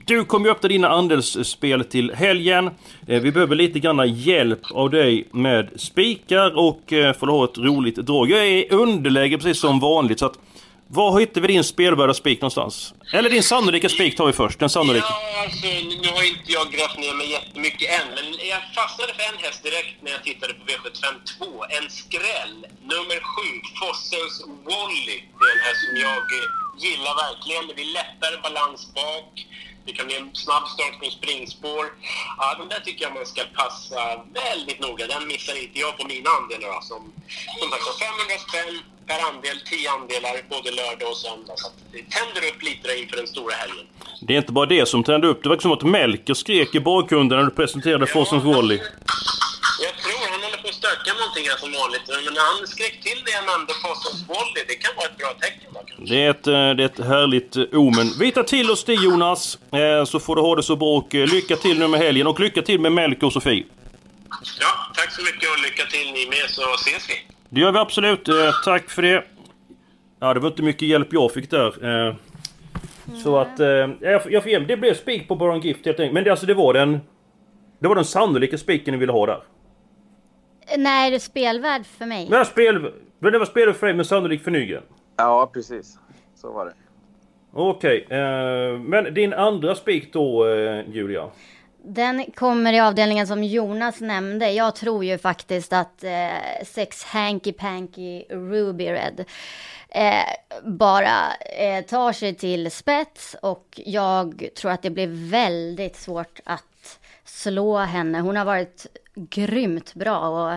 du 0.06 0.24
kommer 0.24 0.46
ju 0.46 0.52
öppna 0.52 0.68
dina 0.68 0.88
andelsspel 0.88 1.84
till 1.84 2.12
helgen. 2.14 2.70
Eh, 3.06 3.20
vi 3.22 3.32
behöver 3.32 3.56
lite 3.56 3.78
grann 3.80 4.14
hjälp 4.14 4.60
av 4.70 4.90
dig 4.90 5.24
med 5.30 5.68
spikar 5.76 6.58
och 6.58 6.92
eh, 6.92 7.12
för 7.12 7.26
att 7.26 7.32
ha 7.32 7.44
ett 7.44 7.58
roligt 7.58 7.96
drag. 7.96 8.30
Jag 8.30 8.40
är 8.40 8.44
i 8.50 8.68
underläge 8.70 9.38
precis 9.38 9.58
som 9.60 9.80
vanligt. 9.80 10.18
Så 10.18 10.26
att, 10.26 10.38
var 10.88 11.20
hittar 11.20 11.40
vi 11.40 11.46
din 11.46 11.64
spelvärda 11.64 12.14
spik 12.14 12.40
någonstans? 12.40 12.94
Eller 13.12 13.30
din 13.30 13.42
sannolika 13.42 13.88
spik 13.88 14.16
tar 14.16 14.26
vi 14.26 14.32
först. 14.32 14.58
Den 14.58 14.70
sannolika. 14.70 15.06
Ja, 15.08 15.42
alltså, 15.44 15.66
nu 16.02 16.08
har 16.16 16.24
inte 16.32 16.52
jag 16.58 16.66
grävt 16.74 16.98
ner 16.98 17.14
mig 17.14 17.30
jättemycket 17.30 17.86
än, 17.98 18.08
men 18.16 18.26
jag 18.52 18.60
fastnade 18.78 19.12
för 19.16 19.24
en 19.32 19.38
häst 19.44 19.62
direkt 19.62 19.96
när 20.02 20.10
jag 20.16 20.22
tittade 20.24 20.52
på 20.54 20.62
V75 20.70 21.04
2. 21.38 21.44
En 21.78 21.86
skräll. 22.00 22.56
Nummer 22.92 23.18
7, 23.34 23.42
Fossens 23.80 24.36
Wally. 24.68 25.18
Det 25.38 25.44
är 25.50 25.52
en 25.56 25.62
häst 25.68 25.80
som 25.86 25.96
jag 26.06 26.24
eh, 26.38 26.46
gillar 26.84 27.14
verkligen. 27.24 27.62
Det 27.68 27.74
blir 27.78 27.90
lättare 28.00 28.36
balans 28.46 28.82
bak. 28.98 29.30
Det 29.86 29.92
kan 29.92 30.06
bli 30.06 30.16
en 30.16 30.30
snabb 30.44 30.66
start 30.74 30.94
från 31.00 31.10
springspår. 31.10 31.84
Ja, 32.38 32.46
den 32.58 32.68
där 32.68 32.80
tycker 32.80 33.04
jag 33.04 33.14
man 33.14 33.26
ska 33.26 33.42
passa 33.62 34.00
väldigt 34.42 34.80
noga. 34.80 35.06
Den 35.06 35.26
missar 35.32 35.62
inte 35.62 35.78
jag 35.84 35.92
på 35.98 36.04
mina 36.12 36.30
andelar. 36.38 36.68
Alltså, 36.68 36.94
som, 36.94 37.12
som 37.60 37.68
sagt, 37.70 37.98
500 37.98 38.38
spänn 38.46 38.74
per 39.08 39.20
andel, 39.28 39.56
10 39.70 39.90
andelar 39.90 40.34
både 40.54 40.70
lördag 40.80 41.08
och 41.12 41.16
söndag. 41.16 41.54
Så 41.56 41.66
att 41.66 41.76
det 41.92 42.02
tänder 42.16 42.42
upp 42.50 42.62
lite 42.62 42.88
där 42.88 43.02
inför 43.02 43.16
den 43.16 43.26
stora 43.26 43.54
helgen. 43.54 43.86
Det 44.26 44.32
är 44.34 44.38
inte 44.38 44.52
bara 44.52 44.66
det 44.66 44.88
som 44.88 45.04
tände 45.04 45.26
upp. 45.28 45.42
Det 45.42 45.48
verkar 45.48 45.62
som 45.62 45.70
liksom 45.70 45.88
att 45.88 45.92
Melker 45.92 46.34
skrek 46.34 46.74
i 46.74 46.80
bakgrunden 46.80 47.38
när 47.38 47.44
du 47.44 47.50
presenterade 47.50 48.06
Forsens 48.06 48.44
Volley. 48.44 48.78
Jag 49.86 49.94
tror 50.02 50.18
han 50.32 50.40
håller 50.46 50.60
på 50.64 50.68
att 50.72 50.74
stöka 50.82 51.10
någonting 51.20 51.44
här 51.50 51.58
som 51.62 51.70
vanligt. 51.82 52.04
Men 52.26 52.34
när 52.38 52.44
han 52.50 52.58
skrek 52.74 52.94
till 53.06 53.18
det 53.26 53.32
jag 53.38 53.44
nämnde 53.50 53.72
Fossens 53.82 54.20
volley, 54.32 54.62
det 54.70 54.76
kan 54.84 54.92
vara 54.98 55.06
ett 55.10 55.18
bra 55.22 55.30
tecken 55.44 55.68
då 55.74 55.80
kanske. 55.88 56.14
Det 56.14 56.18
är 56.26 56.30
ett, 56.34 56.46
eh, 56.46 56.70
det 56.76 56.82
är 56.86 56.90
ett 56.92 57.02
härligt 57.14 57.52
eh, 57.56 57.62
omen. 57.84 58.08
Vi 58.22 58.28
tar 58.36 58.42
till 58.54 58.70
oss 58.70 58.84
det 58.84 58.94
Jonas, 59.06 59.42
eh, 59.82 60.04
så 60.12 60.16
får 60.24 60.34
du 60.36 60.42
ha 60.48 60.52
det 60.56 60.62
så 60.70 60.76
bra 60.82 60.92
och 61.00 61.14
lycka 61.14 61.56
till 61.56 61.78
nu 61.78 61.86
med 61.88 62.00
helgen 62.00 62.26
och 62.26 62.40
lycka 62.40 62.62
till 62.62 62.80
med 62.80 62.92
Melker 62.92 63.26
och 63.26 63.32
Sofie. 63.32 63.64
Ja, 64.60 64.72
tack 64.96 65.10
så 65.12 65.22
mycket 65.22 65.48
och 65.54 65.60
lycka 65.66 65.84
till 65.94 66.06
ni 66.16 66.22
med 66.34 66.50
så 66.50 66.62
ses 66.74 67.04
vi. 67.10 67.14
Det 67.48 67.60
gör 67.60 67.72
vi 67.72 67.78
absolut. 67.78 68.28
Tack 68.64 68.90
för 68.90 69.02
det. 69.02 69.24
Ja, 70.20 70.34
det 70.34 70.40
var 70.40 70.48
inte 70.50 70.62
mycket 70.62 70.88
hjälp 70.88 71.08
jag 71.10 71.32
fick 71.32 71.50
där. 71.50 71.68
Eh, 72.08 72.14
Så 73.24 73.38
att... 73.38 73.60
eh, 73.60 73.66
Jag 73.66 74.22
jag 74.30 74.42
får 74.42 74.52
ge 74.52 74.58
Det 74.58 74.76
blev 74.76 74.94
spik 74.94 75.28
på 75.28 75.36
Baron 75.36 75.60
Gift 75.60 75.86
helt 75.86 76.00
enkelt. 76.00 76.14
Men 76.14 76.24
det, 76.24 76.30
alltså, 76.30 76.46
det 76.46 76.54
var 76.54 76.74
den... 76.74 77.00
Det 77.80 77.88
var 77.88 77.94
den 77.94 78.04
sannolika 78.04 78.58
spiken 78.58 78.92
ni 78.92 78.98
ville 78.98 79.12
ha 79.12 79.26
där. 79.26 79.38
Nej, 80.78 81.10
det 81.10 81.16
är 81.16 81.20
spelvärd 81.20 81.86
för 81.86 82.06
mig. 82.06 82.30
Var 82.30 82.44
spel... 82.44 82.92
Det 83.18 83.38
var 83.38 83.46
spel 83.46 83.74
för 83.74 83.86
dig 83.86 83.96
men 83.96 84.04
sannolikt 84.04 84.44
för 84.44 84.50
Nygren. 84.50 84.82
Ja, 85.16 85.50
precis. 85.52 85.98
Så 86.34 86.52
var 86.52 86.66
det. 86.66 86.72
Okej, 87.52 88.06
eh, 88.10 88.78
men 88.78 89.14
din 89.14 89.32
andra 89.32 89.74
spik 89.74 90.12
då 90.12 90.46
eh, 90.48 90.88
Julia? 90.88 91.30
Den 91.86 92.24
kommer 92.34 92.72
i 92.72 92.80
avdelningen 92.80 93.26
som 93.26 93.44
Jonas 93.44 94.00
nämnde. 94.00 94.50
Jag 94.50 94.76
tror 94.76 95.04
ju 95.04 95.18
faktiskt 95.18 95.72
att 95.72 96.04
eh, 96.04 96.64
sex 96.66 97.04
Hanky 97.04 97.52
Panky 97.52 98.24
Ruby 98.30 98.86
Red 98.86 99.24
eh, 99.88 100.60
bara 100.64 101.34
eh, 101.58 101.84
tar 101.84 102.12
sig 102.12 102.34
till 102.34 102.70
spets 102.70 103.36
och 103.42 103.80
jag 103.84 104.48
tror 104.56 104.70
att 104.70 104.82
det 104.82 104.90
blir 104.90 105.30
väldigt 105.30 105.96
svårt 105.96 106.40
att 106.44 106.98
slå 107.24 107.78
henne. 107.78 108.20
Hon 108.20 108.36
har 108.36 108.44
varit 108.44 108.86
grymt 109.14 109.94
bra 109.94 110.18
och 110.28 110.52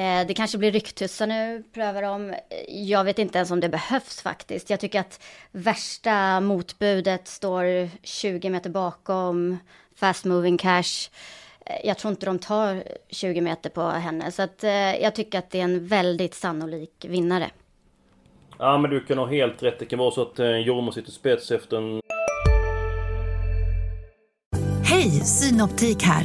eh, 0.00 0.26
det 0.26 0.34
kanske 0.34 0.58
blir 0.58 0.72
rycktussar 0.72 1.26
nu, 1.26 1.64
prövar 1.74 2.02
de. 2.02 2.34
Jag 2.68 3.04
vet 3.04 3.18
inte 3.18 3.38
ens 3.38 3.50
om 3.50 3.60
det 3.60 3.68
behövs 3.68 4.22
faktiskt. 4.22 4.70
Jag 4.70 4.80
tycker 4.80 5.00
att 5.00 5.20
värsta 5.52 6.40
motbudet 6.40 7.28
står 7.28 7.88
20 8.02 8.50
meter 8.50 8.70
bakom 8.70 9.58
Fast 9.96 10.24
Moving 10.24 10.58
Cash. 10.58 11.10
Eh, 11.66 11.76
Jag 11.84 11.98
tror 11.98 12.10
inte 12.10 12.26
de 12.26 12.38
tar 12.38 12.82
20 13.10 13.40
meter 13.40 13.70
på 13.70 13.82
henne, 13.82 14.32
så 14.32 14.42
att, 14.42 14.64
eh, 14.64 14.70
jag 15.02 15.14
tycker 15.14 15.38
att 15.38 15.50
det 15.50 15.60
är 15.60 15.64
en 15.64 15.86
väldigt 15.86 16.34
sannolik 16.34 17.04
vinnare. 17.08 17.50
Ja 18.58 18.78
men 18.78 18.90
du 18.90 19.00
kan 19.04 19.18
ha 19.18 19.26
helt 19.26 19.62
rätt. 19.62 19.78
Det 19.78 19.86
kan 19.86 19.98
vara 19.98 20.10
så 20.10 20.22
att 20.22 20.38
eh, 20.38 20.46
Jorma 20.56 20.92
sitter 20.92 21.10
spets 21.12 21.50
efter 21.50 21.76
en... 21.76 22.00
Hej, 24.84 25.10
Synoptik 25.10 26.02
här. 26.02 26.24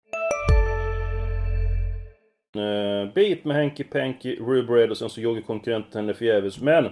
Eh, 2.55 3.13
bit 3.13 3.45
med 3.45 3.57
Henky 3.57 3.83
Panky, 3.83 4.35
Rubred 4.35 4.91
och 4.91 4.97
sen 4.97 5.09
så 5.09 5.21
joggar 5.21 5.41
konkurrenten 5.41 6.01
henne 6.01 6.13
förgäves. 6.13 6.61
Men 6.61 6.85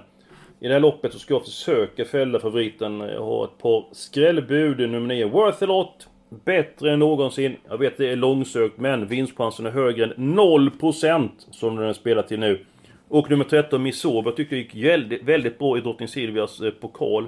i 0.59 0.67
det 0.67 0.73
här 0.73 0.79
loppet 0.79 1.13
så 1.13 1.19
ska 1.19 1.33
jag 1.33 1.45
försöka 1.45 2.05
fälla 2.05 2.39
favoriten. 2.39 2.99
Jag 2.99 3.25
har 3.25 3.45
ett 3.45 3.57
par 3.57 3.85
skrällbud. 3.91 4.79
Nummer 4.79 5.07
9, 5.07 5.25
Worth 5.25 5.63
a 5.63 5.65
lot. 5.65 6.07
Bättre 6.45 6.93
än 6.93 6.99
någonsin. 6.99 7.55
Jag 7.69 7.77
vet 7.77 7.97
det 7.97 8.09
är 8.09 8.15
långsökt 8.15 8.77
men 8.77 9.07
vinstchansen 9.07 9.65
är 9.65 9.71
högre 9.71 10.05
än 10.05 10.39
0% 10.39 11.29
som 11.51 11.75
den 11.75 11.93
spelar 11.93 12.21
till 12.21 12.39
nu. 12.39 12.65
Och 13.07 13.29
nummer 13.29 13.45
13, 13.45 13.83
Missoba, 13.83 14.29
jag 14.29 14.37
tyckte 14.37 14.55
det 14.55 14.59
gick 14.59 14.75
väldigt, 14.75 15.23
väldigt 15.23 15.59
bra 15.59 15.77
i 15.77 15.81
Drottning 15.81 16.07
Silvias 16.07 16.61
eh, 16.61 16.71
pokal. 16.71 17.27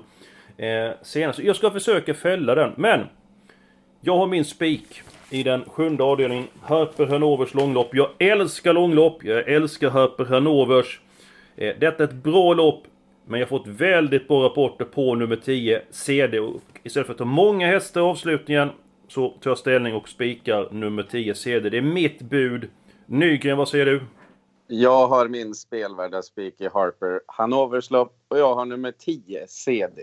Eh, 0.58 0.92
senast. 1.02 1.40
Jag 1.40 1.56
ska 1.56 1.72
försöka 1.72 2.14
fälla 2.14 2.56
den, 2.56 2.74
men 2.78 3.00
jag 4.02 4.18
har 4.18 4.28
min 4.28 4.46
spik 4.46 5.02
i 5.34 5.44
den 5.44 5.64
sjunde 5.70 6.04
avdelningen. 6.04 6.48
Herper 6.64 7.06
Hanovers 7.06 7.54
långlopp. 7.54 7.96
Jag 7.96 8.10
älskar 8.20 8.74
långlopp. 8.74 9.24
Jag 9.24 9.50
älskar 9.50 9.90
Herper 9.90 10.26
Hanovers. 10.26 11.02
Eh, 11.56 11.76
detta 11.80 12.04
är 12.04 12.08
ett 12.08 12.14
bra 12.14 12.54
lopp. 12.54 12.84
Men 13.26 13.40
jag 13.40 13.48
har 13.48 13.58
fått 13.58 13.68
väldigt 13.68 14.28
bra 14.28 14.46
rapporter 14.46 14.86
på 14.86 15.16
nummer 15.16 15.36
10, 15.36 15.82
CD. 15.92 16.40
Och 16.40 16.62
istället 16.84 17.08
för 17.08 17.14
att 17.14 17.18
ta 17.18 17.26
många 17.26 17.68
hästar 17.68 18.02
i 18.02 18.04
avslutningen 18.04 18.70
så 19.08 19.30
tar 19.30 19.52
jag 19.52 19.58
ställning 19.58 19.96
och 19.96 20.10
spikar 20.10 20.68
nummer 20.72 21.04
10, 21.04 21.36
CD. 21.36 21.70
Det 21.70 21.78
är 21.78 21.82
mitt 21.82 22.22
bud. 22.22 22.70
Nygren, 23.06 23.58
vad 23.58 23.70
säger 23.70 23.86
du? 23.86 24.02
Jag 24.68 25.08
har 25.08 25.28
min 25.28 25.56
spelvärda 25.56 26.22
spik 26.22 26.62
i 26.62 26.68
Harper 26.74 27.22
Hanovers 27.28 27.92
lopp 27.92 28.16
och 28.28 28.40
jag 28.40 28.56
har 28.56 28.66
nummer 28.66 28.92
10 28.92 29.48
CD. 29.48 30.02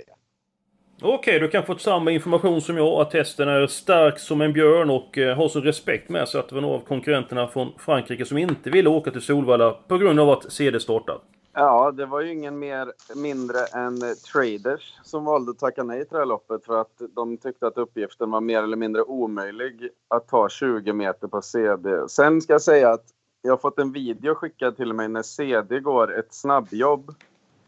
Okej, 1.03 1.41
du 1.41 1.49
kan 1.49 1.63
få 1.63 1.79
samma 1.79 2.11
information 2.11 2.61
som 2.61 2.77
jag. 2.77 3.01
Att 3.01 3.13
hästen 3.13 3.49
är 3.49 3.67
stark 3.67 4.19
som 4.19 4.41
en 4.41 4.53
björn 4.53 4.91
och 4.91 5.19
eh, 5.19 5.37
har 5.37 5.49
så 5.49 5.61
respekt 5.61 6.09
med 6.09 6.29
sig 6.29 6.41
att 6.41 6.49
det 6.49 6.55
var 6.55 6.63
några 6.63 6.77
av 6.77 6.81
konkurrenterna 6.81 7.49
från 7.49 7.73
Frankrike 7.79 8.25
som 8.25 8.39
inte 8.39 8.71
ville 8.71 8.89
åka 8.89 9.11
till 9.11 9.21
Solvalla 9.21 9.71
på 9.71 9.99
grund 9.99 10.21
av 10.21 10.31
att 10.31 10.53
CD 10.53 10.81
startar. 10.81 11.19
Ja, 11.53 11.91
det 11.91 12.07
var 12.07 12.21
ju 12.21 12.33
ingen 12.33 12.59
mer 12.59 12.93
mindre 13.17 13.59
än 13.75 14.03
eh, 14.03 14.09
Traders 14.33 14.95
som 15.03 15.25
valde 15.25 15.51
att 15.51 15.59
tacka 15.59 15.83
nej 15.83 15.99
till 15.99 16.13
det 16.13 16.19
här 16.19 16.27
loppet 16.27 16.65
för 16.65 16.81
att 16.81 17.03
de 17.15 17.37
tyckte 17.37 17.67
att 17.67 17.79
uppgiften 17.79 18.31
var 18.31 18.41
mer 18.41 18.63
eller 18.63 18.77
mindre 18.77 19.03
omöjlig 19.03 19.89
att 20.09 20.29
ta 20.29 20.49
20 20.49 20.93
meter 20.93 21.29
på 21.29 21.43
CD. 21.43 22.09
Sen 22.09 22.41
ska 22.41 22.53
jag 22.53 22.63
säga 22.63 22.91
att 22.91 23.05
jag 23.43 23.53
har 23.53 23.59
fått 23.59 23.79
en 23.79 23.93
video 23.93 24.35
skickad 24.35 24.77
till 24.77 24.93
mig 24.93 25.09
när 25.09 25.23
CD 25.23 25.81
går 25.81 26.19
ett 26.19 26.35
snabbjobb 26.35 27.15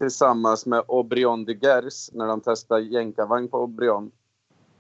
tillsammans 0.01 0.67
med 0.67 0.83
Aubryon 0.89 1.45
de 1.45 1.55
Gers 1.55 2.13
när 2.13 2.27
de 2.27 2.41
testar 2.41 2.79
jänkarvagn 2.79 3.49
på 3.49 3.57
Aubryon. 3.57 4.11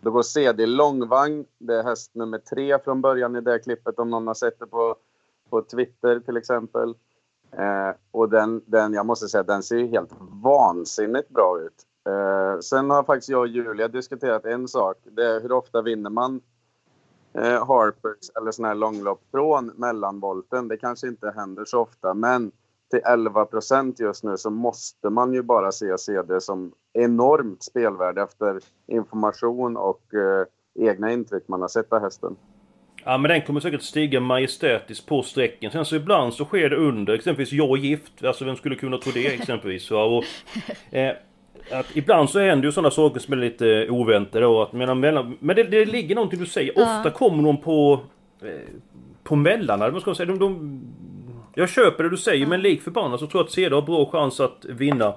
Då 0.00 0.11
går 0.11 0.23
CD 0.23 0.67
långvagn. 0.67 1.45
Det 1.59 1.75
är 1.75 1.83
häst 1.83 2.15
nummer 2.15 2.39
tre 2.39 2.79
från 2.79 3.00
början 3.00 3.37
i 3.37 3.41
det 3.41 3.59
klippet 3.59 3.99
om 3.99 4.11
någon 4.11 4.27
har 4.27 4.35
sett 4.35 4.59
det 4.59 4.67
på, 4.67 4.97
på 5.50 5.62
Twitter 5.62 6.21
till 6.21 6.37
exempel. 6.37 6.95
Eh, 7.53 7.91
och 8.11 8.29
den, 8.29 8.62
den, 8.67 8.93
jag 8.95 9.07
måste 9.07 9.29
säga, 9.29 9.43
den 9.43 9.62
ser 9.62 9.87
helt 9.87 10.11
vansinnigt 10.43 11.29
bra 11.29 11.61
ut. 11.61 11.87
Eh, 12.09 12.61
sen 12.61 12.91
har 12.91 13.03
faktiskt 13.03 13.29
jag 13.29 13.41
och 13.41 13.49
Julia 13.49 13.89
diskuterat 13.89 14.45
en 14.45 14.69
sak. 14.69 14.97
Det 15.05 15.27
är 15.27 15.41
hur 15.41 15.53
ofta 15.53 15.83
vinner 15.83 16.11
man 16.11 16.41
eh, 17.33 17.67
Harpers 17.67 18.31
eller 18.41 18.50
sådana 18.50 18.69
här 18.69 18.75
långlopp 18.75 19.23
från 19.31 19.67
mellanvolten. 19.67 20.69
Det 20.69 20.77
kanske 20.77 21.09
inte 21.09 21.31
händer 21.37 21.65
så 21.65 21.81
ofta, 21.81 22.15
men 22.15 22.53
till 22.90 23.00
11 23.04 23.44
procent 23.44 24.00
just 24.00 24.25
nu 24.25 24.37
så 24.37 24.50
måste 24.50 25.11
man 25.11 25.35
ju 25.35 25.42
bara 25.42 25.73
se 25.73 25.99
CD 25.99 26.40
som 26.40 26.73
enormt 26.92 27.62
spelvärde 27.62 28.23
efter 28.23 28.61
information 28.87 29.76
och 29.76 30.14
eh, 30.14 30.88
egna 30.88 31.12
intryck 31.12 31.49
man 31.49 31.61
har 31.61 31.68
sett 31.68 31.92
av 31.92 32.00
hästen. 32.00 32.37
Ja 33.04 33.18
men 33.18 33.28
den 33.28 33.42
kommer 33.42 33.61
säkert 33.61 33.82
stiga 33.82 34.20
majestätiskt 34.20 35.06
på 35.06 35.23
sträcken. 35.23 35.70
Sen 35.70 35.85
så 35.85 35.97
ibland 35.97 36.35
så 36.35 36.44
sker 36.44 36.70
det 36.70 36.76
under. 36.76 37.14
Exempelvis 37.14 37.52
jag 37.52 37.78
är 37.78 37.82
gift. 37.82 38.25
Alltså 38.25 38.44
vem 38.44 38.56
skulle 38.56 38.76
kunna 38.76 38.99
tro 38.99 39.12
det 39.12 39.26
exempelvis? 39.35 39.90
Och, 39.90 40.25
eh, 40.90 41.16
att 41.73 41.97
ibland 41.97 42.30
så 42.30 42.38
händer 42.40 42.66
ju 42.66 42.73
sådana 42.73 42.90
saker 42.90 43.20
som 43.20 43.32
är 43.32 43.37
lite 43.37 43.90
oväntade. 43.90 44.47
Och 44.47 44.62
att, 44.62 44.73
men 44.73 45.00
mellan, 45.00 45.37
men 45.40 45.56
det, 45.56 45.62
det 45.62 45.85
ligger 45.85 46.14
någonting 46.14 46.40
du 46.40 46.47
säger. 46.47 46.73
Ja. 46.76 46.99
Ofta 46.99 47.11
kommer 47.11 47.42
de 47.42 47.56
på... 47.56 48.00
Eh, 48.42 48.49
på 49.23 49.37
mellan, 49.37 49.82
eller 49.82 49.92
vad 49.92 50.02
ska 50.02 50.11
man 50.11 50.16
säga? 50.16 50.26
De, 50.26 50.38
de, 50.38 50.80
jag 51.61 51.71
köper 51.71 52.05
det 52.05 52.11
du 52.11 52.17
säger 52.17 52.47
men 52.47 52.61
lik 52.62 52.83
förbannat 52.83 53.21
så 53.21 53.26
tror 53.26 53.40
jag 53.40 53.47
att 53.47 53.52
Ceder 53.52 53.71
har 53.71 53.83
bra 53.83 54.11
chans 54.11 54.40
att 54.40 54.64
vinna. 54.64 55.14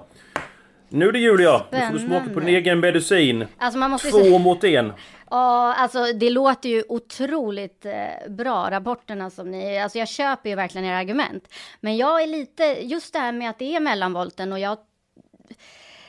Nu 0.88 1.08
är 1.08 1.12
det 1.12 1.18
Julia! 1.18 1.62
Nu 1.72 1.80
får 1.80 1.92
du 1.92 1.98
smaka 1.98 2.20
på 2.20 2.24
din 2.24 2.32
Spännande. 2.32 2.50
egen 2.50 2.80
medicin. 2.80 3.46
Alltså 3.58 3.78
man 3.78 3.90
måste 3.90 4.08
ju 4.08 4.12
Två 4.12 4.18
säga- 4.20 4.38
mot 4.38 4.64
en. 4.64 4.92
Ja, 5.30 5.74
alltså 5.74 6.04
det 6.12 6.30
låter 6.30 6.68
ju 6.68 6.82
otroligt 6.88 7.86
eh, 7.86 8.30
bra, 8.30 8.70
rapporterna 8.70 9.30
som 9.30 9.50
ni... 9.50 9.78
Alltså 9.78 9.98
jag 9.98 10.08
köper 10.08 10.50
ju 10.50 10.56
verkligen 10.56 10.84
era 10.86 10.96
argument. 10.98 11.48
Men 11.80 11.96
jag 11.96 12.22
är 12.22 12.26
lite... 12.26 12.64
Just 12.64 13.12
det 13.12 13.18
här 13.18 13.32
med 13.32 13.50
att 13.50 13.58
det 13.58 13.76
är 13.76 13.80
mellanvolten 13.80 14.52
och 14.52 14.58
jag... 14.58 14.78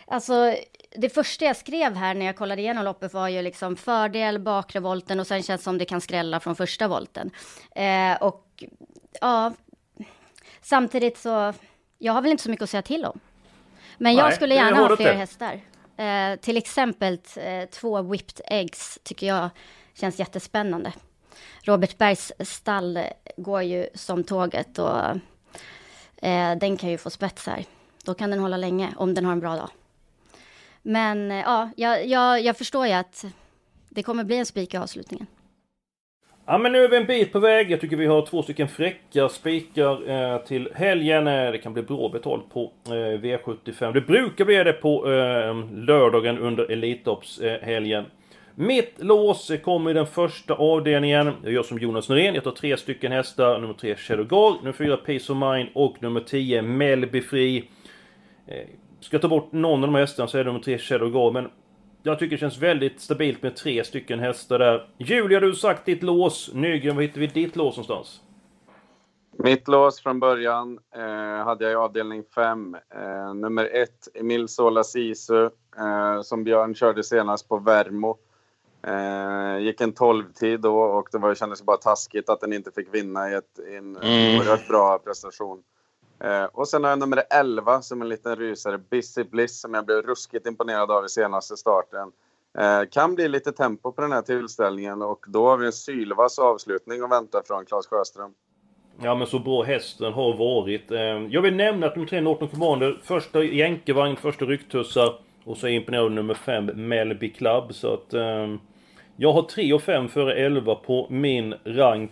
Alltså, 0.08 0.56
det 0.98 1.10
första 1.10 1.46
jag 1.46 1.58
skrev 1.58 1.96
här 1.96 2.14
när 2.14 2.26
jag 2.26 2.36
kollade 2.38 2.62
igenom 2.62 2.86
loppet 2.86 3.14
var 3.14 3.28
ju 3.28 3.42
liksom 3.42 3.76
fördel, 3.76 4.40
bakre 4.40 4.80
volten 4.80 5.20
och 5.20 5.28
sen 5.28 5.44
känns 5.44 5.62
det 5.62 5.64
som 5.64 5.78
det 5.78 5.86
kan 5.86 6.02
skrälla 6.02 6.40
från 6.40 6.56
första 6.56 6.88
volten. 6.88 7.32
Eh, 7.76 8.22
och 8.22 8.64
ja, 9.22 9.54
samtidigt 10.66 11.18
så... 11.18 11.54
Jag 11.98 12.14
har 12.14 12.22
väl 12.22 12.32
inte 12.32 12.44
så 12.44 12.50
mycket 12.50 12.64
att 12.64 12.70
säga 12.70 12.82
till 12.82 13.06
om. 13.06 13.20
Men 13.98 14.16
jag 14.16 14.26
Nej, 14.26 14.36
skulle 14.36 14.56
det 14.56 14.60
gärna 14.60 14.78
ha 14.78 14.96
fler 14.96 15.12
inte. 15.12 15.18
hästar. 15.18 15.62
Eh, 15.98 16.40
till 16.40 16.58
exempel 16.58 17.20
eh, 17.36 17.70
två 17.70 18.02
whipped 18.02 18.42
eggs 18.46 19.00
tycker 19.04 19.28
jag 19.28 19.50
känns 19.94 20.20
jättespännande. 20.20 20.94
Robert 21.62 21.98
Bergs 21.98 22.32
stall 22.40 23.00
går 23.38 23.62
ju 23.62 23.88
som 23.94 24.24
tåget 24.24 24.80
och 24.80 25.00
eh, 26.18 26.58
den 26.58 26.78
kan 26.78 26.90
ju 26.90 26.98
få 26.98 27.10
spets 27.10 27.48
här. 27.48 27.66
Då 28.04 28.14
kan 28.14 28.30
den 28.30 28.40
hålla 28.40 28.58
länge 28.58 28.94
om 28.98 29.14
den 29.14 29.26
har 29.26 29.32
en 29.32 29.40
bra 29.40 29.56
dag. 29.56 29.70
Men 30.82 31.32
eh, 31.32 31.38
ja, 31.38 31.70
jag, 31.76 32.06
jag, 32.06 32.42
jag 32.42 32.58
förstår 32.58 32.88
ju 32.88 32.94
att 32.94 33.26
det 33.90 34.04
kommer 34.04 34.24
bli 34.24 34.38
en 34.38 34.46
spik 34.46 34.74
i 34.74 34.78
avslutningen. 34.78 35.28
Ja 36.48 36.58
men 36.58 36.72
nu 36.72 36.84
är 36.84 36.90
vi 36.90 36.98
en 36.98 37.06
bit 37.06 37.32
på 37.32 37.40
väg. 37.40 37.72
Jag 37.72 37.82
tycker 37.82 37.96
vi 37.96 38.06
har 38.06 38.26
två 38.26 38.44
stycken 38.44 38.68
fräcka 38.68 39.30
spikar 39.30 40.10
eh, 40.10 40.38
till 40.38 40.70
helgen. 40.74 41.26
Det 41.26 41.60
kan 41.64 41.74
bli 41.74 41.84
bra 41.84 42.10
betalt 42.10 42.50
på 42.50 42.72
eh, 42.86 42.92
V75. 42.92 43.94
Det 43.94 44.02
brukar 44.02 44.46
bli 44.46 44.64
det 44.64 44.74
på 44.74 45.12
eh, 45.12 45.56
lördagen 45.74 46.38
under 46.38 46.72
Elitloppshelgen. 46.72 47.62
Eh, 47.62 47.68
helgen. 47.68 48.06
Mitt 48.56 49.04
lås 49.04 49.52
kommer 49.64 49.92
i 49.92 49.94
den 49.94 50.08
första 50.08 50.54
avdelningen. 50.54 51.32
Jag 51.44 51.54
gör 51.54 51.64
som 51.64 51.80
Jonas 51.80 52.10
Norén. 52.10 52.36
Jag 52.36 52.44
tar 52.44 52.52
tre 52.52 52.78
stycken 52.78 53.12
hästar. 53.12 53.60
Nummer 53.60 53.74
tre 53.74 53.96
Shadow 53.96 54.26
Guard, 54.26 54.56
nummer 54.60 54.74
fyra 54.74 54.98
Peace 54.98 55.34
of 55.34 55.38
Mind 55.40 55.70
och 55.74 56.02
nummer 56.02 56.20
tio 56.20 56.62
Melby 56.62 57.22
Free. 57.22 57.58
Eh, 58.48 58.68
ska 59.00 59.16
jag 59.16 59.22
ta 59.22 59.28
bort 59.28 59.52
någon 59.52 59.84
av 59.84 59.88
de 59.88 59.96
här 59.96 60.02
hästarna 60.02 60.28
så 60.28 60.38
är 60.38 60.44
det 60.44 60.50
nummer 60.50 60.64
tre 60.64 60.78
Shadow 60.78 61.12
Guard. 61.12 61.34
Men 61.34 61.50
jag 62.06 62.20
tycker 62.20 62.36
det 62.36 62.40
känns 62.40 62.58
väldigt 62.58 63.02
stabilt 63.02 63.42
med 63.44 63.56
tre 63.56 63.84
stycken 63.84 64.20
hästar 64.20 64.60
där. 64.60 64.90
Julia, 64.98 65.40
du 65.40 65.46
har 65.48 65.54
sagt 65.54 65.86
ditt 65.86 66.04
lås. 66.04 66.54
Nygren, 66.54 66.96
var 66.96 67.04
hittar 67.04 67.20
vi 67.20 67.28
ditt 67.28 67.56
lås 67.56 67.76
någonstans? 67.78 68.22
Mitt 69.38 69.68
lås 69.68 70.02
från 70.02 70.20
början 70.20 70.80
eh, 70.96 71.46
hade 71.46 71.64
jag 71.64 71.72
i 71.72 71.76
avdelning 71.76 72.24
5. 72.36 72.76
Eh, 72.96 73.34
nummer 73.34 73.70
1, 73.74 73.90
Emil 74.14 74.48
Sola 74.48 74.84
Sisu, 74.84 75.44
eh, 75.78 76.22
som 76.24 76.44
Björn 76.44 76.76
körde 76.76 77.04
senast 77.04 77.50
på 77.50 77.58
Värmo. 77.58 78.18
Eh, 78.88 79.58
gick 79.60 79.82
en 79.82 79.94
12-tid 79.94 80.60
då 80.62 80.80
och 80.80 81.08
det 81.12 81.18
var, 81.18 81.36
kändes 81.36 81.64
bara 81.64 81.78
taskigt 81.78 82.30
att 82.30 82.42
den 82.42 82.54
inte 82.54 82.72
fick 82.72 82.94
vinna 82.94 83.32
i, 83.32 83.34
ett, 83.34 83.60
i 83.72 83.76
en 83.76 83.98
Mm. 83.98 84.40
oerhört 84.40 84.68
bra 84.68 85.00
prestation. 85.00 85.64
Eh, 86.20 86.44
och 86.44 86.68
sen 86.68 86.84
har 86.84 86.90
jag 86.92 87.00
nummer 87.00 87.24
11 87.30 87.82
som 87.82 88.02
en 88.02 88.10
liten 88.10 88.36
rysare, 88.36 88.78
Busy 88.78 89.24
Bliss, 89.24 89.62
som 89.62 89.74
jag 89.74 89.86
blev 89.86 90.02
ruskigt 90.02 90.48
imponerad 90.48 90.92
av 90.92 91.06
i 91.06 91.10
senaste 91.10 91.58
starten. 91.58 92.12
Eh, 92.58 92.82
kan 92.92 93.16
bli 93.16 93.28
lite 93.28 93.52
tempo 93.52 93.92
på 93.92 94.02
den 94.02 94.12
här 94.12 94.22
tillställningen 94.22 95.02
och 95.02 95.26
då 95.28 95.48
har 95.50 95.58
vi 95.58 95.66
en 95.66 95.74
sylvass 95.74 96.40
avslutning 96.40 97.02
att 97.04 97.12
vänta 97.12 97.42
från 97.48 97.66
Claes 97.66 97.88
Sjöström. 97.88 98.34
Ja 99.02 99.16
men 99.16 99.28
så 99.28 99.40
bra 99.40 99.64
hästen 99.64 100.14
har 100.14 100.38
varit. 100.38 100.92
Eh, 100.92 101.00
Jag 101.30 101.42
vill 101.42 101.56
nämna 101.56 101.88
att 101.88 101.96
nummer 101.96 102.10
3 102.10 102.22
Norton 102.22 102.48
Commander, 102.48 103.00
första 103.04 103.44
jänkevagn, 103.44 104.16
första 104.16 104.46
rycktussar. 104.46 105.20
Och 105.44 105.58
så 105.58 105.66
är 105.68 105.70
jag 105.72 105.76
imponerad 105.76 106.06
av 106.06 106.12
nummer 106.12 106.34
5 106.34 106.66
Melby 106.88 107.30
Club. 107.34 107.74
Så 107.74 107.94
att... 107.94 108.14
eh, 108.14 108.56
Jag 109.18 109.34
har 109.34 109.42
3 109.42 109.74
och 109.74 109.82
5 109.82 110.08
före 110.10 110.34
11 110.34 110.76
på 110.76 111.08
min 111.10 111.56
rank. 111.66 112.12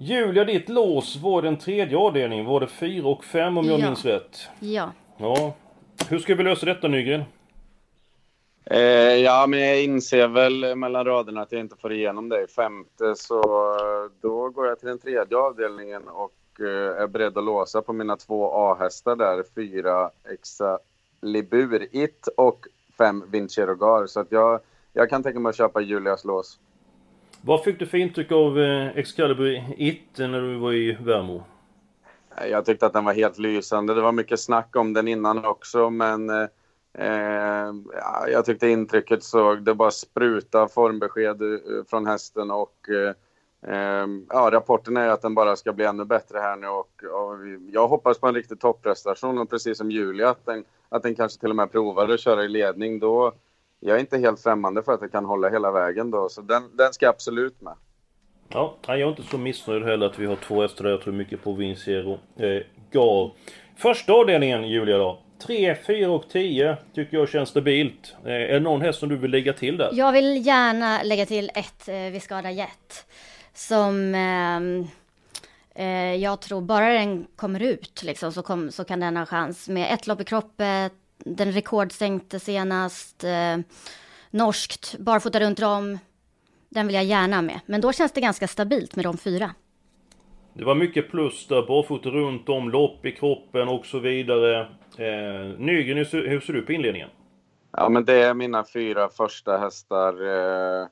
Julia, 0.00 0.44
ditt 0.44 0.68
lås 0.68 1.16
var 1.16 1.42
den 1.42 1.56
tredje 1.58 1.96
avdelningen. 1.98 2.46
Var 2.46 2.60
det 2.60 2.66
4 2.66 3.08
och 3.08 3.24
5 3.24 3.58
om 3.58 3.66
jag 3.66 3.80
Ja. 3.80 3.86
minns 3.86 4.04
rätt? 4.04 4.48
Ja. 4.60 4.92
Ja. 5.16 5.54
Hur 6.08 6.18
ska 6.18 6.34
vi 6.34 6.42
lösa 6.42 6.66
detta 6.66 6.88
Nygren? 6.88 7.22
Eh, 8.64 8.80
ja, 9.16 9.46
men 9.48 9.60
jag 9.60 9.82
inser 9.84 10.28
väl 10.28 10.76
mellan 10.76 11.04
raderna 11.04 11.42
att 11.42 11.52
jag 11.52 11.60
inte 11.60 11.76
får 11.76 11.92
igenom 11.92 12.28
det 12.28 12.42
i 12.42 12.46
femte, 12.46 13.14
så 13.16 13.40
eh, 13.74 14.10
då 14.20 14.48
går 14.50 14.66
jag 14.66 14.78
till 14.78 14.88
den 14.88 14.98
tredje 14.98 15.36
avdelningen 15.38 16.02
och 16.08 16.60
eh, 16.60 17.02
är 17.02 17.06
beredd 17.06 17.38
att 17.38 17.44
låsa 17.44 17.82
på 17.82 17.92
mina 17.92 18.16
två 18.16 18.52
A-hästar 18.54 19.16
där. 19.16 19.44
Fyra 19.54 20.10
Excalibur 20.32 21.86
It 21.92 22.28
och 22.36 22.66
fem 22.98 23.24
Vincerogar. 23.30 24.06
Så 24.06 24.20
att 24.20 24.32
jag, 24.32 24.60
jag 24.92 25.10
kan 25.10 25.22
tänka 25.22 25.40
mig 25.40 25.50
att 25.50 25.56
köpa 25.56 25.80
Julias 25.80 26.24
lås. 26.24 26.58
Vad 27.42 27.64
fick 27.64 27.78
du 27.78 27.86
för 27.86 27.98
intryck 27.98 28.32
av 28.32 28.60
eh, 28.60 28.98
Excalibur 28.98 29.64
1 29.78 29.98
när 30.16 30.40
du 30.40 30.58
var 30.58 30.72
i 30.72 30.92
Värmo? 31.00 31.44
Eh, 32.36 32.46
jag 32.46 32.64
tyckte 32.64 32.86
att 32.86 32.92
den 32.92 33.04
var 33.04 33.12
helt 33.12 33.38
lysande. 33.38 33.94
Det 33.94 34.00
var 34.00 34.12
mycket 34.12 34.40
snack 34.40 34.76
om 34.76 34.92
den 34.92 35.08
innan 35.08 35.44
också, 35.44 35.90
men 35.90 36.30
eh, 36.30 36.46
eh 36.94 37.72
jag 38.32 38.44
tyckte 38.44 38.68
intrycket 38.68 39.22
såg, 39.22 39.62
det 39.62 39.74
bara 39.74 39.90
spruta 39.90 40.68
formbesked 40.68 41.40
från 41.90 42.06
hästen 42.06 42.50
och 42.50 42.88
eh, 42.88 44.06
ja, 44.28 44.50
rapporten 44.52 44.96
är 44.96 45.08
att 45.08 45.22
den 45.22 45.34
bara 45.34 45.56
ska 45.56 45.72
bli 45.72 45.84
ännu 45.84 46.04
bättre 46.04 46.38
här 46.38 46.56
nu 46.56 46.68
och, 46.68 47.04
och 47.04 47.36
jag 47.72 47.88
hoppas 47.88 48.18
på 48.18 48.26
en 48.26 48.34
riktig 48.34 48.60
topprestation 48.60 49.38
och 49.38 49.50
precis 49.50 49.78
som 49.78 49.90
Julia 49.90 50.30
att 50.30 50.46
den, 50.46 50.64
att 50.88 51.02
den 51.02 51.14
kanske 51.14 51.40
till 51.40 51.50
och 51.50 51.56
med 51.56 51.72
provar 51.72 52.08
att 52.08 52.20
köra 52.20 52.44
i 52.44 52.48
ledning 52.48 52.98
då. 52.98 53.32
Jag 53.80 53.96
är 53.96 54.00
inte 54.00 54.18
helt 54.18 54.40
främmande 54.40 54.82
för 54.82 54.92
att 54.92 55.00
det 55.00 55.08
kan 55.08 55.24
hålla 55.24 55.48
hela 55.48 55.70
vägen 55.70 56.10
då, 56.10 56.28
så 56.28 56.40
den, 56.40 56.76
den 56.76 56.92
ska 56.92 57.08
absolut 57.08 57.60
med. 57.60 57.74
Ja, 58.48 58.76
jag 58.86 59.00
är 59.00 59.08
inte 59.08 59.22
så 59.22 59.38
missnöjd 59.38 59.84
heller 59.84 60.06
att 60.06 60.18
vi 60.18 60.26
har 60.26 60.36
två 60.36 60.62
hästar. 60.62 60.88
Jag 60.88 61.00
tror 61.00 61.14
mycket 61.14 61.44
på 61.44 61.52
Vincero 61.52 62.18
eh, 62.36 62.62
Gar. 62.90 63.32
Första 63.76 64.12
avdelningen 64.12 64.68
Julia 64.68 64.98
då. 64.98 65.18
3, 65.46 65.76
4 65.86 66.10
och 66.10 66.28
10 66.28 66.76
tycker 66.94 67.16
jag 67.16 67.28
känns 67.28 67.48
stabilt. 67.48 68.14
Eh, 68.24 68.32
är 68.32 68.52
det 68.52 68.60
någon 68.60 68.82
häst 68.82 68.98
som 68.98 69.08
du 69.08 69.16
vill 69.16 69.30
lägga 69.30 69.52
till 69.52 69.76
där? 69.76 69.90
Jag 69.92 70.12
vill 70.12 70.46
gärna 70.46 71.02
lägga 71.02 71.26
till 71.26 71.50
ett 71.54 71.88
eh, 71.88 71.94
Viscada 71.94 72.50
Jet. 72.50 73.06
Som 73.54 74.14
ehm, 74.14 74.86
eh, 75.74 76.14
jag 76.14 76.40
tror, 76.40 76.60
bara 76.60 76.92
den 76.92 77.26
kommer 77.36 77.62
ut 77.62 78.02
liksom, 78.02 78.32
så, 78.32 78.42
kom, 78.42 78.70
så 78.70 78.84
kan 78.84 79.00
den 79.00 79.16
ha 79.16 79.26
chans. 79.26 79.68
Med 79.68 79.94
ett 79.94 80.06
lopp 80.06 80.20
i 80.20 80.24
kroppen, 80.24 80.90
den 81.36 81.52
rekordsänkte 81.52 82.40
senast, 82.40 83.24
eh, 83.24 83.56
norskt, 84.30 84.98
barfota 84.98 85.40
runt 85.40 85.62
om. 85.62 85.98
Den 86.68 86.86
vill 86.86 86.94
jag 86.94 87.04
gärna 87.04 87.42
med. 87.42 87.60
Men 87.66 87.80
då 87.80 87.92
känns 87.92 88.12
det 88.12 88.20
ganska 88.20 88.48
stabilt 88.48 88.96
med 88.96 89.04
de 89.04 89.18
fyra. 89.18 89.54
Det 90.54 90.64
var 90.64 90.74
mycket 90.74 91.10
plus 91.10 91.46
där. 91.46 91.62
Barfota 91.62 92.08
runt 92.08 92.48
om, 92.48 92.70
lopp 92.70 93.06
i 93.06 93.12
kroppen 93.12 93.68
och 93.68 93.86
så 93.86 93.98
vidare. 93.98 94.60
Eh, 94.98 95.58
Nygren, 95.58 95.96
hur 95.96 96.04
ser, 96.04 96.28
hur 96.28 96.40
ser 96.40 96.52
du 96.52 96.62
på 96.62 96.72
inledningen? 96.72 97.08
Ja, 97.72 97.88
men 97.88 98.04
det 98.04 98.22
är 98.22 98.34
mina 98.34 98.64
fyra 98.72 99.08
första 99.08 99.58
hästar. 99.58 100.12
Eh, 100.12 100.86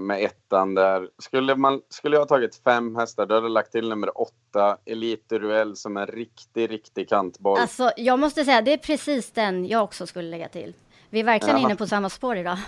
med 0.00 0.24
ettan 0.24 0.74
där. 0.74 1.08
Skulle, 1.18 1.56
man, 1.56 1.80
skulle 1.88 2.16
jag 2.16 2.20
ha 2.20 2.26
tagit 2.26 2.60
fem 2.64 2.96
hästar, 2.96 3.26
då 3.26 3.34
hade 3.34 3.44
jag 3.46 3.52
lagt 3.52 3.72
till 3.72 3.88
nummer 3.88 4.20
åtta, 4.20 4.76
Elite 4.84 5.38
Ruel, 5.38 5.76
som 5.76 5.96
en 5.96 6.06
riktig, 6.06 6.70
riktig 6.70 7.08
kantboll. 7.08 7.58
Alltså, 7.58 7.90
jag 7.96 8.18
måste 8.18 8.44
säga, 8.44 8.62
det 8.62 8.72
är 8.72 8.76
precis 8.76 9.30
den 9.30 9.66
jag 9.66 9.84
också 9.84 10.06
skulle 10.06 10.30
lägga 10.30 10.48
till. 10.48 10.74
Vi 11.10 11.20
är 11.20 11.24
verkligen 11.24 11.56
Jaha. 11.56 11.66
inne 11.68 11.76
på 11.76 11.86
samma 11.86 12.08
spår 12.08 12.36
idag. 12.36 12.58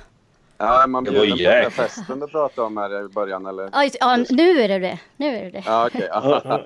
Ja, 0.58 0.86
man 0.86 1.04
Det 1.04 1.10
var 1.10 1.26
bjuder 1.26 1.64
på 1.64 1.70
festen 1.70 2.20
du 2.20 2.26
pratade 2.26 2.66
om 2.66 2.76
här 2.76 3.04
i 3.04 3.08
början, 3.08 3.46
eller? 3.46 3.68
Ja, 3.72 3.84
just- 3.84 3.96
ja, 4.00 4.16
nu 4.30 4.50
är 4.60 4.68
det 4.68 4.78
det. 4.78 4.98
Nu 5.16 5.36
är 5.36 5.44
det 5.44 5.50
det. 5.50 5.62
Ja. 5.66 5.88
Ja, 5.92 6.40
ja. 6.44 6.62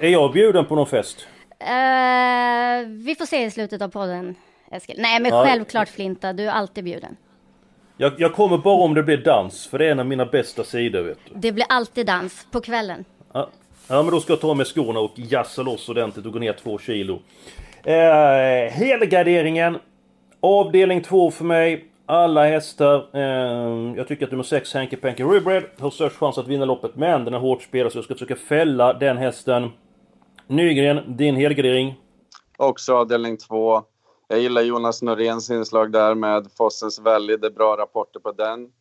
Är 0.00 0.08
jag 0.08 0.32
bjuden 0.32 0.66
på 0.66 0.74
någon 0.74 0.86
fest? 0.86 1.26
Eh, 1.58 2.88
vi 2.88 3.14
får 3.18 3.26
se 3.26 3.44
i 3.44 3.50
slutet 3.50 3.82
av 3.82 3.88
podden, 3.88 4.34
Eskil. 4.70 4.96
Nej, 4.98 5.20
men 5.20 5.30
Ja. 5.32 5.44
självklart 5.46 5.88
Flinta, 5.88 6.32
du 6.32 6.44
är 6.46 6.52
alltid 6.52 6.84
bjuden. 6.84 7.16
Jag, 7.98 8.12
jag 8.18 8.34
kommer 8.34 8.58
bara 8.58 8.82
om 8.82 8.94
det 8.94 9.02
blir 9.02 9.16
dans, 9.16 9.66
för 9.66 9.78
det 9.78 9.86
är 9.86 9.90
en 9.90 10.00
av 10.00 10.06
mina 10.06 10.26
bästa 10.26 10.64
sidor 10.64 11.02
vet 11.02 11.18
du. 11.24 11.32
Det 11.34 11.52
blir 11.52 11.66
alltid 11.68 12.06
dans 12.06 12.46
på 12.50 12.60
kvällen. 12.60 13.04
Ja, 13.32 13.48
ja 13.88 14.02
men 14.02 14.12
då 14.12 14.20
ska 14.20 14.32
jag 14.32 14.40
ta 14.40 14.54
med 14.54 14.66
skorna 14.66 15.00
och 15.00 15.12
jassa 15.16 15.62
loss 15.62 15.88
ordentligt 15.88 16.26
och 16.26 16.32
gå 16.32 16.38
ner 16.38 16.52
två 16.52 16.78
kilo. 16.78 17.20
Eh, 17.84 18.72
helgarderingen. 18.72 19.78
Avdelning 20.40 21.02
två 21.02 21.30
för 21.30 21.44
mig. 21.44 21.84
Alla 22.06 22.46
hästar. 22.46 23.08
Eh, 23.12 23.96
jag 23.96 24.08
tycker 24.08 24.24
att 24.24 24.30
nummer 24.30 24.44
6 24.44 24.74
Hanky 24.74 24.96
Panky 24.96 25.24
Ribred 25.24 25.64
har 25.78 25.90
störst 25.90 26.16
chans 26.16 26.38
att 26.38 26.48
vinna 26.48 26.64
loppet. 26.64 26.96
Men 26.96 27.24
den 27.24 27.34
är 27.34 27.38
hårt 27.38 27.62
spelad 27.62 27.92
så 27.92 27.98
jag 27.98 28.04
ska 28.04 28.14
försöka 28.14 28.36
fälla 28.36 28.92
den 28.92 29.16
hästen. 29.16 29.70
Nygren, 30.46 31.16
din 31.16 31.36
helgardering. 31.36 31.94
Också 32.56 32.96
avdelning 32.96 33.36
två. 33.36 33.82
Jag 34.28 34.40
gillar 34.40 34.62
Jonas 34.62 35.02
Noréns 35.02 35.50
inslag 35.50 35.92
där 35.92 36.14
med 36.14 36.48
Fossens 36.56 36.98
Valley. 36.98 37.36
Det 37.36 37.46
är 37.46 37.50
bra 37.50 37.76
rapporter 37.76 38.20
på 38.20 38.32
den. 38.32 38.72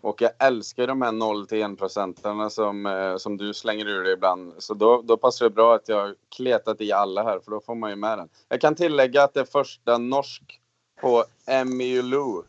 Och 0.00 0.22
jag 0.22 0.30
älskar 0.38 0.86
de 0.86 1.02
här 1.02 1.12
0 1.12 1.46
till 1.46 1.62
1 1.62 1.78
procenterna 1.78 2.50
som, 2.50 2.86
eh, 2.86 3.16
som 3.16 3.36
du 3.36 3.54
slänger 3.54 3.86
ur 3.88 4.04
dig 4.04 4.12
ibland. 4.12 4.52
Så 4.58 4.74
då, 4.74 5.02
då 5.04 5.16
passar 5.16 5.46
det 5.46 5.50
bra 5.50 5.74
att 5.74 5.88
jag 5.88 6.14
kletat 6.36 6.80
i 6.80 6.92
alla 6.92 7.22
här, 7.22 7.40
för 7.44 7.50
då 7.50 7.60
får 7.60 7.74
man 7.74 7.90
ju 7.90 7.96
med 7.96 8.18
den. 8.18 8.28
Jag 8.48 8.60
kan 8.60 8.74
tillägga 8.74 9.22
att 9.22 9.34
det 9.34 9.40
är 9.40 9.44
första 9.44 9.98
norsk 9.98 10.60
på 11.00 11.24
Emilu, 11.46 12.42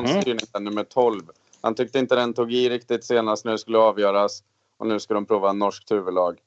Mhm. 0.00 0.20
styrning, 0.22 0.46
där, 0.52 0.60
nummer 0.60 0.84
12. 0.84 1.22
Han 1.60 1.74
tyckte 1.74 1.98
inte 1.98 2.14
den 2.16 2.32
tog 2.34 2.52
i 2.52 2.68
riktigt 2.70 3.04
senast 3.04 3.44
när 3.44 3.52
det 3.52 3.58
skulle 3.58 3.78
avgöras. 3.78 4.42
Och 4.78 4.86
nu 4.86 5.00
ska 5.00 5.14
de 5.14 5.26
prova 5.26 5.52
norskt 5.52 5.92
huvudlag. 5.92 6.38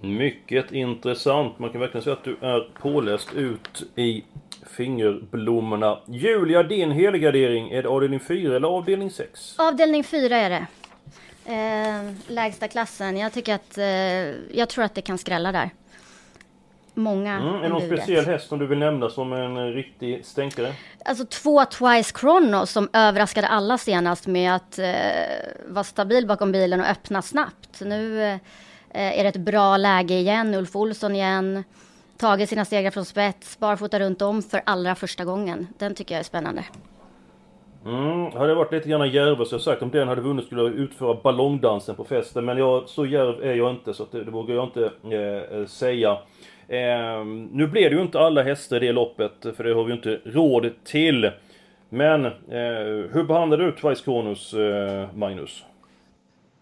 Mycket 0.00 0.72
intressant. 0.72 1.58
Man 1.58 1.70
kan 1.70 1.80
verkligen 1.80 2.02
säga 2.04 2.16
att 2.16 2.24
du 2.24 2.36
är 2.40 2.60
påläst 2.80 3.34
ut 3.34 3.82
i 3.96 4.24
fingerblommorna. 4.76 5.98
Julia, 6.06 6.62
din 6.62 6.90
helgardering. 6.90 7.70
Är 7.70 7.82
det 7.82 7.88
avdelning 7.88 8.20
4 8.20 8.56
eller 8.56 8.68
avdelning 8.68 9.10
6? 9.10 9.54
Avdelning 9.58 10.04
fyra 10.04 10.36
är 10.36 10.50
det. 10.50 10.66
Eh, 11.52 12.12
lägsta 12.28 12.68
klassen. 12.68 13.16
Jag 13.16 13.32
tycker 13.32 13.54
att, 13.54 13.78
eh, 13.78 13.84
jag 14.58 14.68
tror 14.68 14.84
att 14.84 14.94
det 14.94 15.00
kan 15.02 15.18
skrälla 15.18 15.52
där. 15.52 15.70
Många 16.94 17.32
Mm, 17.36 17.54
är 17.54 17.62
det 17.62 17.68
någon 17.68 17.80
speciell 17.86 18.24
häst 18.26 18.48
som 18.48 18.58
du 18.58 18.66
vill 18.66 18.78
nämna 18.78 19.10
som 19.10 19.32
en 19.32 19.56
eh, 19.56 19.62
riktig 19.62 20.24
stänkare? 20.24 20.72
Alltså 21.04 21.24
två 21.24 21.64
Twice 21.64 22.12
Chrono 22.20 22.66
som 22.66 22.88
överraskade 22.92 23.48
alla 23.48 23.78
senast 23.78 24.26
med 24.26 24.54
att 24.54 24.78
eh, 24.78 24.86
vara 25.68 25.84
stabil 25.84 26.26
bakom 26.26 26.52
bilen 26.52 26.80
och 26.80 26.86
öppna 26.86 27.22
snabbt. 27.22 27.80
Nu 27.80 28.22
eh, 28.22 28.36
Eh, 28.96 29.18
är 29.18 29.22
det 29.22 29.28
ett 29.28 29.36
bra 29.36 29.76
läge 29.76 30.14
igen. 30.14 30.54
Ulf 30.54 30.76
Olsson 30.76 31.14
igen. 31.14 31.64
Tagit 32.18 32.48
sina 32.48 32.64
segrar 32.64 32.90
från 32.90 33.04
spets, 33.04 33.58
barfota 33.58 34.00
runt 34.00 34.22
om 34.22 34.42
för 34.42 34.60
allra 34.66 34.94
första 34.94 35.24
gången. 35.24 35.66
Den 35.78 35.94
tycker 35.94 36.14
jag 36.14 36.20
är 36.20 36.24
spännande. 36.24 36.64
Mm, 37.84 38.32
hade 38.32 38.48
jag 38.48 38.56
varit 38.56 38.72
lite 38.72 38.88
grann 38.88 39.10
djärv 39.10 39.44
så 39.44 39.54
jag 39.54 39.60
sagt 39.60 39.82
om 39.82 39.90
den 39.90 40.08
hade 40.08 40.20
vunnit 40.20 40.46
skulle 40.46 40.62
jag 40.62 40.72
utföra 40.72 41.14
ballongdansen 41.22 41.94
på 41.94 42.04
festen. 42.04 42.44
Men 42.44 42.58
jag, 42.58 42.88
så 42.88 43.06
djärv 43.06 43.42
är 43.42 43.54
jag 43.54 43.70
inte 43.70 43.94
så 43.94 44.02
att 44.02 44.12
det, 44.12 44.24
det 44.24 44.30
vågar 44.30 44.54
jag 44.54 44.64
inte 44.64 44.90
eh, 45.04 45.58
eh, 45.58 45.66
säga. 45.66 46.10
Eh, 46.68 47.24
nu 47.50 47.66
blev 47.66 47.90
det 47.90 47.96
ju 47.96 48.02
inte 48.02 48.20
alla 48.20 48.42
hästar 48.42 48.76
i 48.76 48.86
det 48.86 48.92
loppet 48.92 49.46
för 49.56 49.64
det 49.64 49.74
har 49.74 49.84
vi 49.84 49.90
ju 49.90 49.96
inte 49.96 50.20
råd 50.24 50.70
till. 50.84 51.30
Men 51.88 52.24
eh, 52.24 52.32
hur 53.12 53.24
behandlar 53.24 53.58
du 53.58 53.72
Twice 53.72 54.04
Kronos, 54.04 54.54
eh, 54.54 55.08
Magnus? 55.14 55.64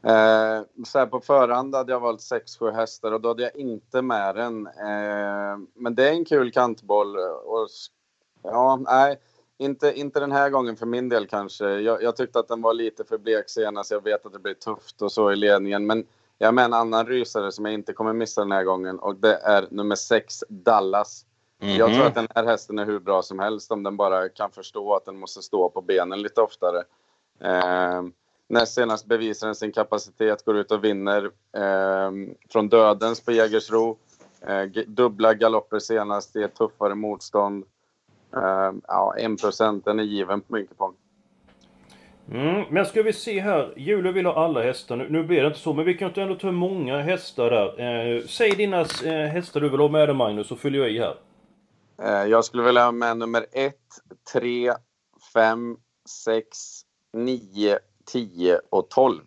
Eh, 0.07 0.63
så 0.85 0.99
här 0.99 1.07
på 1.07 1.21
förhand 1.21 1.75
hade 1.75 1.93
jag 1.93 2.01
valt 2.01 2.21
6-7 2.21 2.73
hästar 2.73 3.13
och 3.13 3.21
då 3.21 3.29
hade 3.29 3.43
jag 3.43 3.57
inte 3.57 4.03
med 4.03 4.35
den. 4.35 4.67
Eh, 4.67 5.59
men 5.75 5.95
det 5.95 6.09
är 6.09 6.13
en 6.13 6.25
kul 6.25 6.53
kantboll. 6.53 7.17
Och, 7.45 7.69
ja, 8.43 8.77
nej, 8.77 9.21
inte, 9.59 9.93
inte 9.93 10.21
den 10.21 10.33
här 10.33 10.51
gången 10.51 10.77
för 10.77 10.87
min 10.87 11.09
del 11.09 11.27
kanske. 11.27 11.69
Jag, 11.69 12.03
jag 12.03 12.17
tyckte 12.17 12.39
att 12.39 12.49
den 12.49 12.63
var 12.63 12.75
lite 12.75 13.05
för 13.05 13.19
blek 13.19 13.51
senast. 13.51 13.91
Jag 13.91 14.05
vet 14.05 14.27
att 14.27 14.33
det 14.33 14.39
blir 14.39 14.55
tufft 14.55 15.03
och 15.03 15.13
så 15.13 15.33
i 15.33 15.37
ledningen. 15.37 15.87
Men 15.87 16.07
jag 16.39 16.47
har 16.47 16.53
med 16.53 16.65
en 16.65 16.73
annan 16.73 17.07
rysare 17.07 17.53
som 17.53 17.65
jag 17.65 17.75
inte 17.75 17.93
kommer 17.93 18.13
missa 18.13 18.41
den 18.41 18.53
här 18.53 18.65
gången 18.65 18.99
och 18.99 19.17
det 19.17 19.35
är 19.37 19.67
nummer 19.71 19.97
6, 19.97 20.45
Dallas. 20.49 21.27
Jag 21.59 21.95
tror 21.95 22.07
att 22.07 22.15
den 22.15 22.29
här 22.35 22.45
hästen 22.45 22.79
är 22.79 22.87
hur 22.87 22.99
bra 22.99 23.23
som 23.23 23.39
helst 23.39 23.73
om 23.73 23.83
den 23.83 23.97
bara 23.97 24.29
kan 24.29 24.51
förstå 24.51 24.95
att 24.95 25.05
den 25.05 25.19
måste 25.19 25.43
stå 25.43 25.71
på 25.71 25.81
benen 25.81 26.23
lite 26.23 26.41
oftare. 26.41 26.83
Eh, 27.41 28.03
näst 28.49 28.75
senast 28.75 29.07
bevisar 29.07 29.47
den 29.47 29.55
sin 29.55 29.73
kapacitet, 29.73 30.45
går 30.45 30.57
ut 30.57 30.71
och 30.71 30.85
vinner 30.85 31.25
eh, 31.57 32.11
från 32.53 32.69
dödens 32.69 33.21
på 33.21 33.33
Jägersro. 33.33 33.99
Eh, 34.47 34.63
dubbla 34.87 35.35
galopper 35.35 35.79
senast 35.79 36.37
i 36.37 36.43
ett 36.43 36.55
tuffare 36.55 36.95
motstånd. 36.95 37.65
Eh, 38.37 38.73
ja, 38.87 39.15
1 39.19 39.41
procent, 39.41 39.85
den 39.85 39.99
är 39.99 40.05
given 40.05 40.41
på 40.41 40.53
min 40.55 40.67
kupong. 40.67 40.95
Mm, 42.31 42.65
men 42.71 42.87
ska 42.87 43.03
vi 43.03 43.13
se 43.13 43.41
här. 43.41 43.75
Julia 43.77 44.13
vill 44.13 44.27
ha 44.27 44.45
alla 44.45 44.63
hästar. 44.63 44.97
Nu, 44.97 45.09
nu 45.11 45.25
blir 45.25 45.41
det 45.41 45.47
inte 45.47 45.59
så, 45.59 45.73
men 45.73 45.85
vi 45.85 45.95
kan 45.95 46.13
ju 46.15 46.23
ändå 46.23 46.35
ta 46.35 46.53
många 46.53 47.01
hästar 47.01 47.51
där. 47.51 47.81
Eh, 48.17 48.27
säg 48.27 48.51
dina 48.51 48.81
eh, 48.81 49.27
hästar 49.33 49.61
du 49.61 49.69
vill 49.69 49.81
ha 49.81 49.89
med 49.89 50.09
dig 50.09 50.17
Magnus, 50.17 50.47
så 50.47 50.57
fyller 50.57 50.79
jag 50.79 50.91
i 50.91 50.99
här. 50.99 51.17
Eh, 52.03 52.31
jag 52.31 52.45
skulle 52.45 52.63
vilja 52.63 52.85
ha 52.85 52.93
med 52.93 53.17
nummer 53.17 53.47
1, 53.53 53.75
3, 54.33 54.73
5, 55.35 55.77
6, 56.25 56.59
9, 57.13 57.79
10 58.05 58.61
och 58.71 58.89
12. 58.89 59.21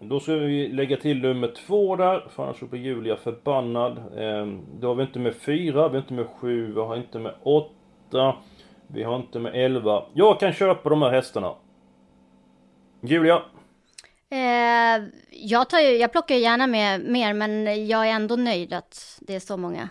Då 0.00 0.20
ska 0.20 0.34
vi 0.34 0.68
lägga 0.68 0.96
till 0.96 1.22
nummer 1.22 1.54
två 1.66 1.96
där, 1.96 2.28
för 2.30 2.42
annars 2.42 2.60
blir 2.60 2.80
Julia 2.80 3.16
förbannad. 3.16 3.98
Ehm, 4.16 4.60
då 4.80 4.88
har 4.88 4.94
vi 4.94 5.02
inte 5.02 5.18
med 5.18 5.34
fyra, 5.34 5.88
vi 5.88 5.94
har 5.94 6.02
inte 6.02 6.14
med 6.14 6.26
sju, 6.26 6.72
vi 6.72 6.80
har 6.80 6.96
inte 6.96 7.18
med 7.18 7.34
åtta, 7.42 8.36
vi 8.86 9.02
har 9.02 9.16
inte 9.16 9.38
med 9.38 9.64
elva. 9.64 10.04
Jag 10.14 10.40
kan 10.40 10.52
köpa 10.52 10.88
de 10.88 11.02
här 11.02 11.10
hästarna. 11.10 11.54
Julia? 13.00 13.42
Eh, 14.30 15.04
jag, 15.30 15.70
tar 15.70 15.80
ju, 15.80 15.96
jag 15.96 16.12
plockar 16.12 16.34
ju 16.34 16.40
gärna 16.40 16.66
med 16.66 17.00
mer, 17.00 17.34
men 17.34 17.86
jag 17.86 18.08
är 18.08 18.12
ändå 18.12 18.36
nöjd 18.36 18.72
att 18.72 19.18
det 19.20 19.34
är 19.34 19.40
så 19.40 19.56
många. 19.56 19.88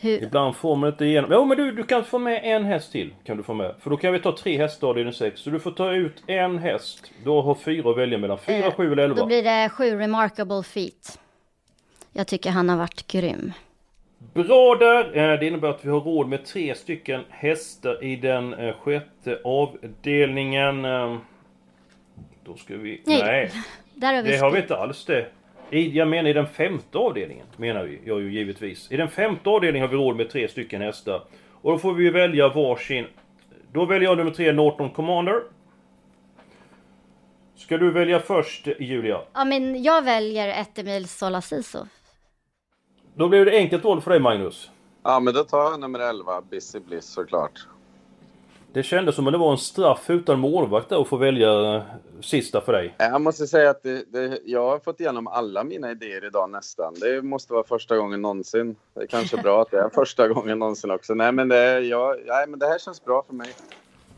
Hur, 0.00 0.22
Ibland 0.22 0.56
får 0.56 0.76
man 0.76 0.88
inte 0.90 1.04
igenom... 1.04 1.30
Jo 1.32 1.44
men 1.44 1.56
du, 1.56 1.72
du 1.72 1.82
kan 1.82 2.04
få 2.04 2.18
med 2.18 2.40
en 2.44 2.64
häst 2.64 2.92
till. 2.92 3.14
Kan 3.24 3.36
du 3.36 3.42
få 3.42 3.54
med. 3.54 3.74
För 3.80 3.90
då 3.90 3.96
kan 3.96 4.12
vi 4.12 4.18
ta 4.20 4.36
tre 4.36 4.56
hästar 4.58 4.98
i 4.98 5.04
den 5.04 5.12
sex. 5.12 5.40
Så 5.40 5.50
du 5.50 5.60
får 5.60 5.70
ta 5.70 5.92
ut 5.92 6.22
en 6.26 6.58
häst. 6.58 7.12
Då 7.24 7.40
har 7.42 7.54
fyra 7.54 7.90
att 7.90 7.98
välja 7.98 8.18
mellan. 8.18 8.38
Fyra, 8.38 8.66
Eh, 8.66 8.72
sju 8.74 8.92
eller 8.92 9.02
elva. 9.02 9.16
då 9.16 9.26
blir 9.26 9.42
det 9.42 9.68
sju 9.68 9.98
Remarkable 9.98 10.62
Feet. 10.62 11.18
Jag 12.12 12.26
tycker 12.26 12.50
han 12.50 12.68
har 12.68 12.76
varit 12.76 13.06
grym. 13.06 13.52
Bra 14.34 14.74
där! 14.74 15.16
Eh, 15.32 15.38
Det 15.38 15.46
innebär 15.46 15.68
att 15.68 15.84
vi 15.84 15.90
har 15.90 16.00
råd 16.00 16.28
med 16.28 16.44
tre 16.44 16.74
stycken 16.74 17.24
hästar 17.30 18.04
i 18.04 18.16
den 18.16 18.54
eh, 18.54 18.74
sjätte 18.76 19.38
avdelningen. 19.44 20.84
Eh, 20.84 21.16
Då 22.44 22.56
ska 22.56 22.76
vi... 22.76 23.02
Nej, 23.06 23.50
Nej, 23.94 24.14
har 24.16 24.22
vi 24.22 24.30
det 24.30 24.36
har 24.38 24.50
vi 24.50 24.60
inte 24.60 24.76
alls 24.76 25.04
det. 25.04 25.26
I, 25.70 25.96
jag 25.96 26.08
menar 26.08 26.30
i 26.30 26.32
den 26.32 26.46
femte 26.46 26.98
avdelningen, 26.98 27.46
menar 27.56 27.84
vi. 27.84 28.00
Jag 28.04 28.20
ju 28.20 28.32
givetvis. 28.32 28.92
I 28.92 28.96
den 28.96 29.08
femte 29.08 29.50
avdelningen 29.50 29.88
har 29.88 29.96
vi 29.96 30.04
råd 30.04 30.16
med 30.16 30.30
tre 30.30 30.48
stycken 30.48 30.82
hästar. 30.82 31.22
Och 31.52 31.72
då 31.72 31.78
får 31.78 31.94
vi 31.94 32.04
ju 32.04 32.10
välja 32.10 32.48
varsin. 32.48 33.06
Då 33.72 33.84
väljer 33.84 34.08
jag 34.08 34.18
nummer 34.18 34.30
tre, 34.30 34.52
Norton 34.52 34.90
Commander. 34.90 35.42
Ska 37.56 37.78
du 37.78 37.90
välja 37.90 38.20
först, 38.20 38.66
Julia? 38.78 39.20
Ja, 39.34 39.44
men 39.44 39.82
jag 39.82 40.04
väljer 40.04 40.60
ett 40.60 40.78
Emil 40.78 41.08
Solasiso. 41.08 41.78
Då 43.14 43.28
blir 43.28 43.44
det 43.44 43.52
enkelt 43.52 43.84
val 43.84 44.00
för 44.00 44.10
dig, 44.10 44.20
Magnus. 44.20 44.70
Ja, 45.02 45.20
men 45.20 45.34
då 45.34 45.44
tar 45.44 45.58
jag 45.58 45.80
nummer 45.80 45.98
11, 45.98 46.42
Busy 46.50 46.80
Bliss 46.80 47.04
såklart. 47.04 47.66
Det 48.72 48.82
kändes 48.82 49.14
som 49.14 49.26
att 49.26 49.32
det 49.32 49.38
var 49.38 49.52
en 49.52 49.58
straff 49.58 50.10
utan 50.10 50.40
målvakt 50.40 50.92
att 50.92 51.08
få 51.08 51.16
välja 51.16 51.74
eh, 51.76 51.82
sista 52.20 52.60
för 52.60 52.72
dig. 52.72 52.94
Jag 52.98 53.20
måste 53.20 53.46
säga 53.46 53.70
att 53.70 53.82
det, 53.82 54.12
det, 54.12 54.38
jag 54.44 54.70
har 54.70 54.78
fått 54.78 55.00
igenom 55.00 55.26
alla 55.26 55.64
mina 55.64 55.90
idéer 55.90 56.26
idag 56.26 56.50
nästan. 56.50 56.94
Det 57.00 57.22
måste 57.22 57.52
vara 57.52 57.64
första 57.64 57.96
gången 57.96 58.22
någonsin. 58.22 58.76
Det 58.94 59.00
är 59.00 59.06
kanske 59.06 59.36
bra 59.36 59.62
att 59.62 59.70
det 59.70 59.78
är 59.80 59.88
första 59.88 60.28
gången 60.28 60.58
någonsin 60.58 60.90
också. 60.90 61.14
Nej, 61.14 61.32
men 61.32 61.48
det, 61.48 61.80
jag, 61.80 62.16
nej, 62.26 62.46
men 62.48 62.58
det 62.58 62.66
här 62.66 62.78
känns 62.78 63.04
bra 63.04 63.24
för 63.26 63.34
mig. 63.34 63.48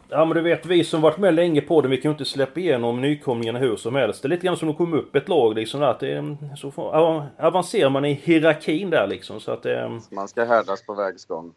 Ja 0.08 0.24
men 0.24 0.36
du 0.36 0.42
vet, 0.42 0.66
vi 0.66 0.84
som 0.84 1.00
varit 1.00 1.18
med 1.18 1.34
länge 1.34 1.60
på 1.60 1.80
det, 1.80 1.88
vi 1.88 1.96
kan 1.96 2.08
ju 2.10 2.12
inte 2.12 2.24
släppa 2.24 2.60
igenom 2.60 3.00
nykomlingarna 3.00 3.58
hur 3.58 3.76
som 3.76 3.94
helst. 3.94 4.22
Det 4.22 4.26
är 4.26 4.30
lite 4.30 4.46
grann 4.46 4.56
som 4.56 4.68
att 4.68 4.76
komma 4.76 4.96
upp 4.96 5.16
ett 5.16 5.28
lag 5.28 5.54
liksom. 5.54 5.82
Att 5.82 6.00
det 6.00 6.36
så 6.56 6.72
avancerar 7.38 7.90
man 7.90 8.04
i 8.04 8.12
hierarkin 8.12 8.90
där 8.90 9.06
liksom. 9.06 9.40
Så 9.40 9.52
att 9.52 9.62
det, 9.62 10.00
Man 10.10 10.28
ska 10.28 10.44
härdas 10.44 10.86
på 10.86 10.94
vägs 10.94 11.24
gång. 11.24 11.52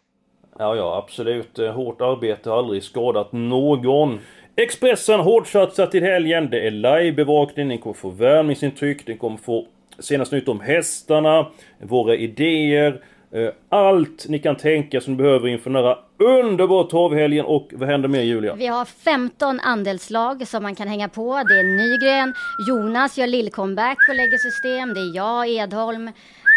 Ja, 0.59 0.75
ja, 0.75 0.97
absolut. 0.97 1.59
Eh, 1.59 1.71
hårt 1.71 2.01
arbete 2.01 2.49
har 2.49 2.57
aldrig 2.57 2.83
skadat 2.83 3.31
någon. 3.31 4.19
Expressen 4.55 5.19
hårdsatsar 5.19 5.87
till 5.87 6.03
helgen. 6.03 6.49
Det 6.49 6.67
är 6.67 6.71
livebevakning, 6.71 7.67
ni 7.67 7.77
kommer 7.77 7.93
få 7.93 8.09
värmningsintryck, 8.09 9.07
ni 9.07 9.17
kommer 9.17 9.37
få 9.37 9.65
senaste 9.99 10.35
nytt 10.35 10.47
om 10.47 10.59
hästarna, 10.59 11.45
våra 11.81 12.15
idéer, 12.15 13.01
eh, 13.31 13.49
allt 13.69 14.25
ni 14.29 14.39
kan 14.39 14.55
tänka 14.55 15.01
som 15.01 15.13
ni 15.13 15.23
behöver 15.23 15.47
inför 15.47 15.69
den 15.69 15.83
här 15.83 15.97
underbara 16.17 16.83
travhelgen. 16.83 17.45
Och 17.45 17.69
vad 17.73 17.89
händer 17.89 18.09
mer 18.09 18.21
Julia? 18.21 18.55
Vi 18.55 18.67
har 18.67 18.85
15 18.85 19.59
andelslag 19.59 20.47
som 20.47 20.63
man 20.63 20.75
kan 20.75 20.87
hänga 20.87 21.09
på. 21.09 21.43
Det 21.47 21.59
är 21.59 21.63
Nygren, 21.63 22.33
Jonas 22.69 23.17
gör 23.17 23.27
lill-comeback 23.27 23.97
och 24.09 24.15
lägger 24.15 24.37
system. 24.37 24.93
Det 24.93 24.99
är 24.99 25.15
jag, 25.15 25.49
Edholm. 25.49 26.11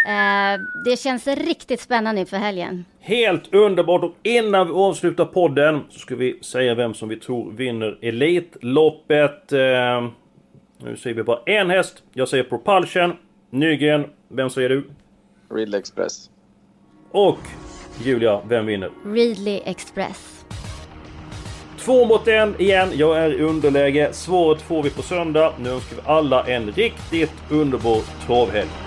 Eh, 0.05 0.59
det 0.85 0.99
känns 0.99 1.27
riktigt 1.27 1.81
spännande 1.81 2.21
inför 2.21 2.37
helgen. 2.37 2.85
Helt 2.99 3.53
underbart 3.53 4.03
och 4.03 4.13
innan 4.23 4.67
vi 4.67 4.73
avslutar 4.73 5.25
podden 5.25 5.81
så 5.89 5.99
ska 5.99 6.15
vi 6.15 6.39
säga 6.41 6.75
vem 6.75 6.93
som 6.93 7.09
vi 7.09 7.15
tror 7.19 7.51
vinner 7.51 7.97
Elitloppet. 8.01 9.51
Eh, 9.53 10.07
nu 10.77 10.97
säger 10.97 11.15
vi 11.15 11.23
bara 11.23 11.39
en 11.45 11.69
häst. 11.69 12.03
Jag 12.13 12.27
säger 12.27 12.43
Propulsion. 12.43 13.13
Nygren, 13.49 14.05
vem 14.27 14.49
säger 14.49 14.69
du? 14.69 14.83
Ridley 15.49 15.79
Express. 15.79 16.29
Och 17.11 17.39
Julia, 18.03 18.41
vem 18.47 18.65
vinner? 18.65 18.89
Readly 19.05 19.61
Express. 19.65 20.45
Två 21.77 22.05
mot 22.05 22.27
en 22.27 22.61
igen. 22.61 22.89
Jag 22.93 23.17
är 23.17 23.33
i 23.33 23.41
underläge. 23.41 24.13
Svaret 24.13 24.61
får 24.61 24.83
vi 24.83 24.89
på 24.89 25.01
söndag. 25.01 25.53
Nu 25.59 25.69
önskar 25.69 25.95
vi 25.95 26.01
alla 26.05 26.47
en 26.47 26.71
riktigt 26.71 27.33
underbar 27.51 28.01
travhelg. 28.25 28.86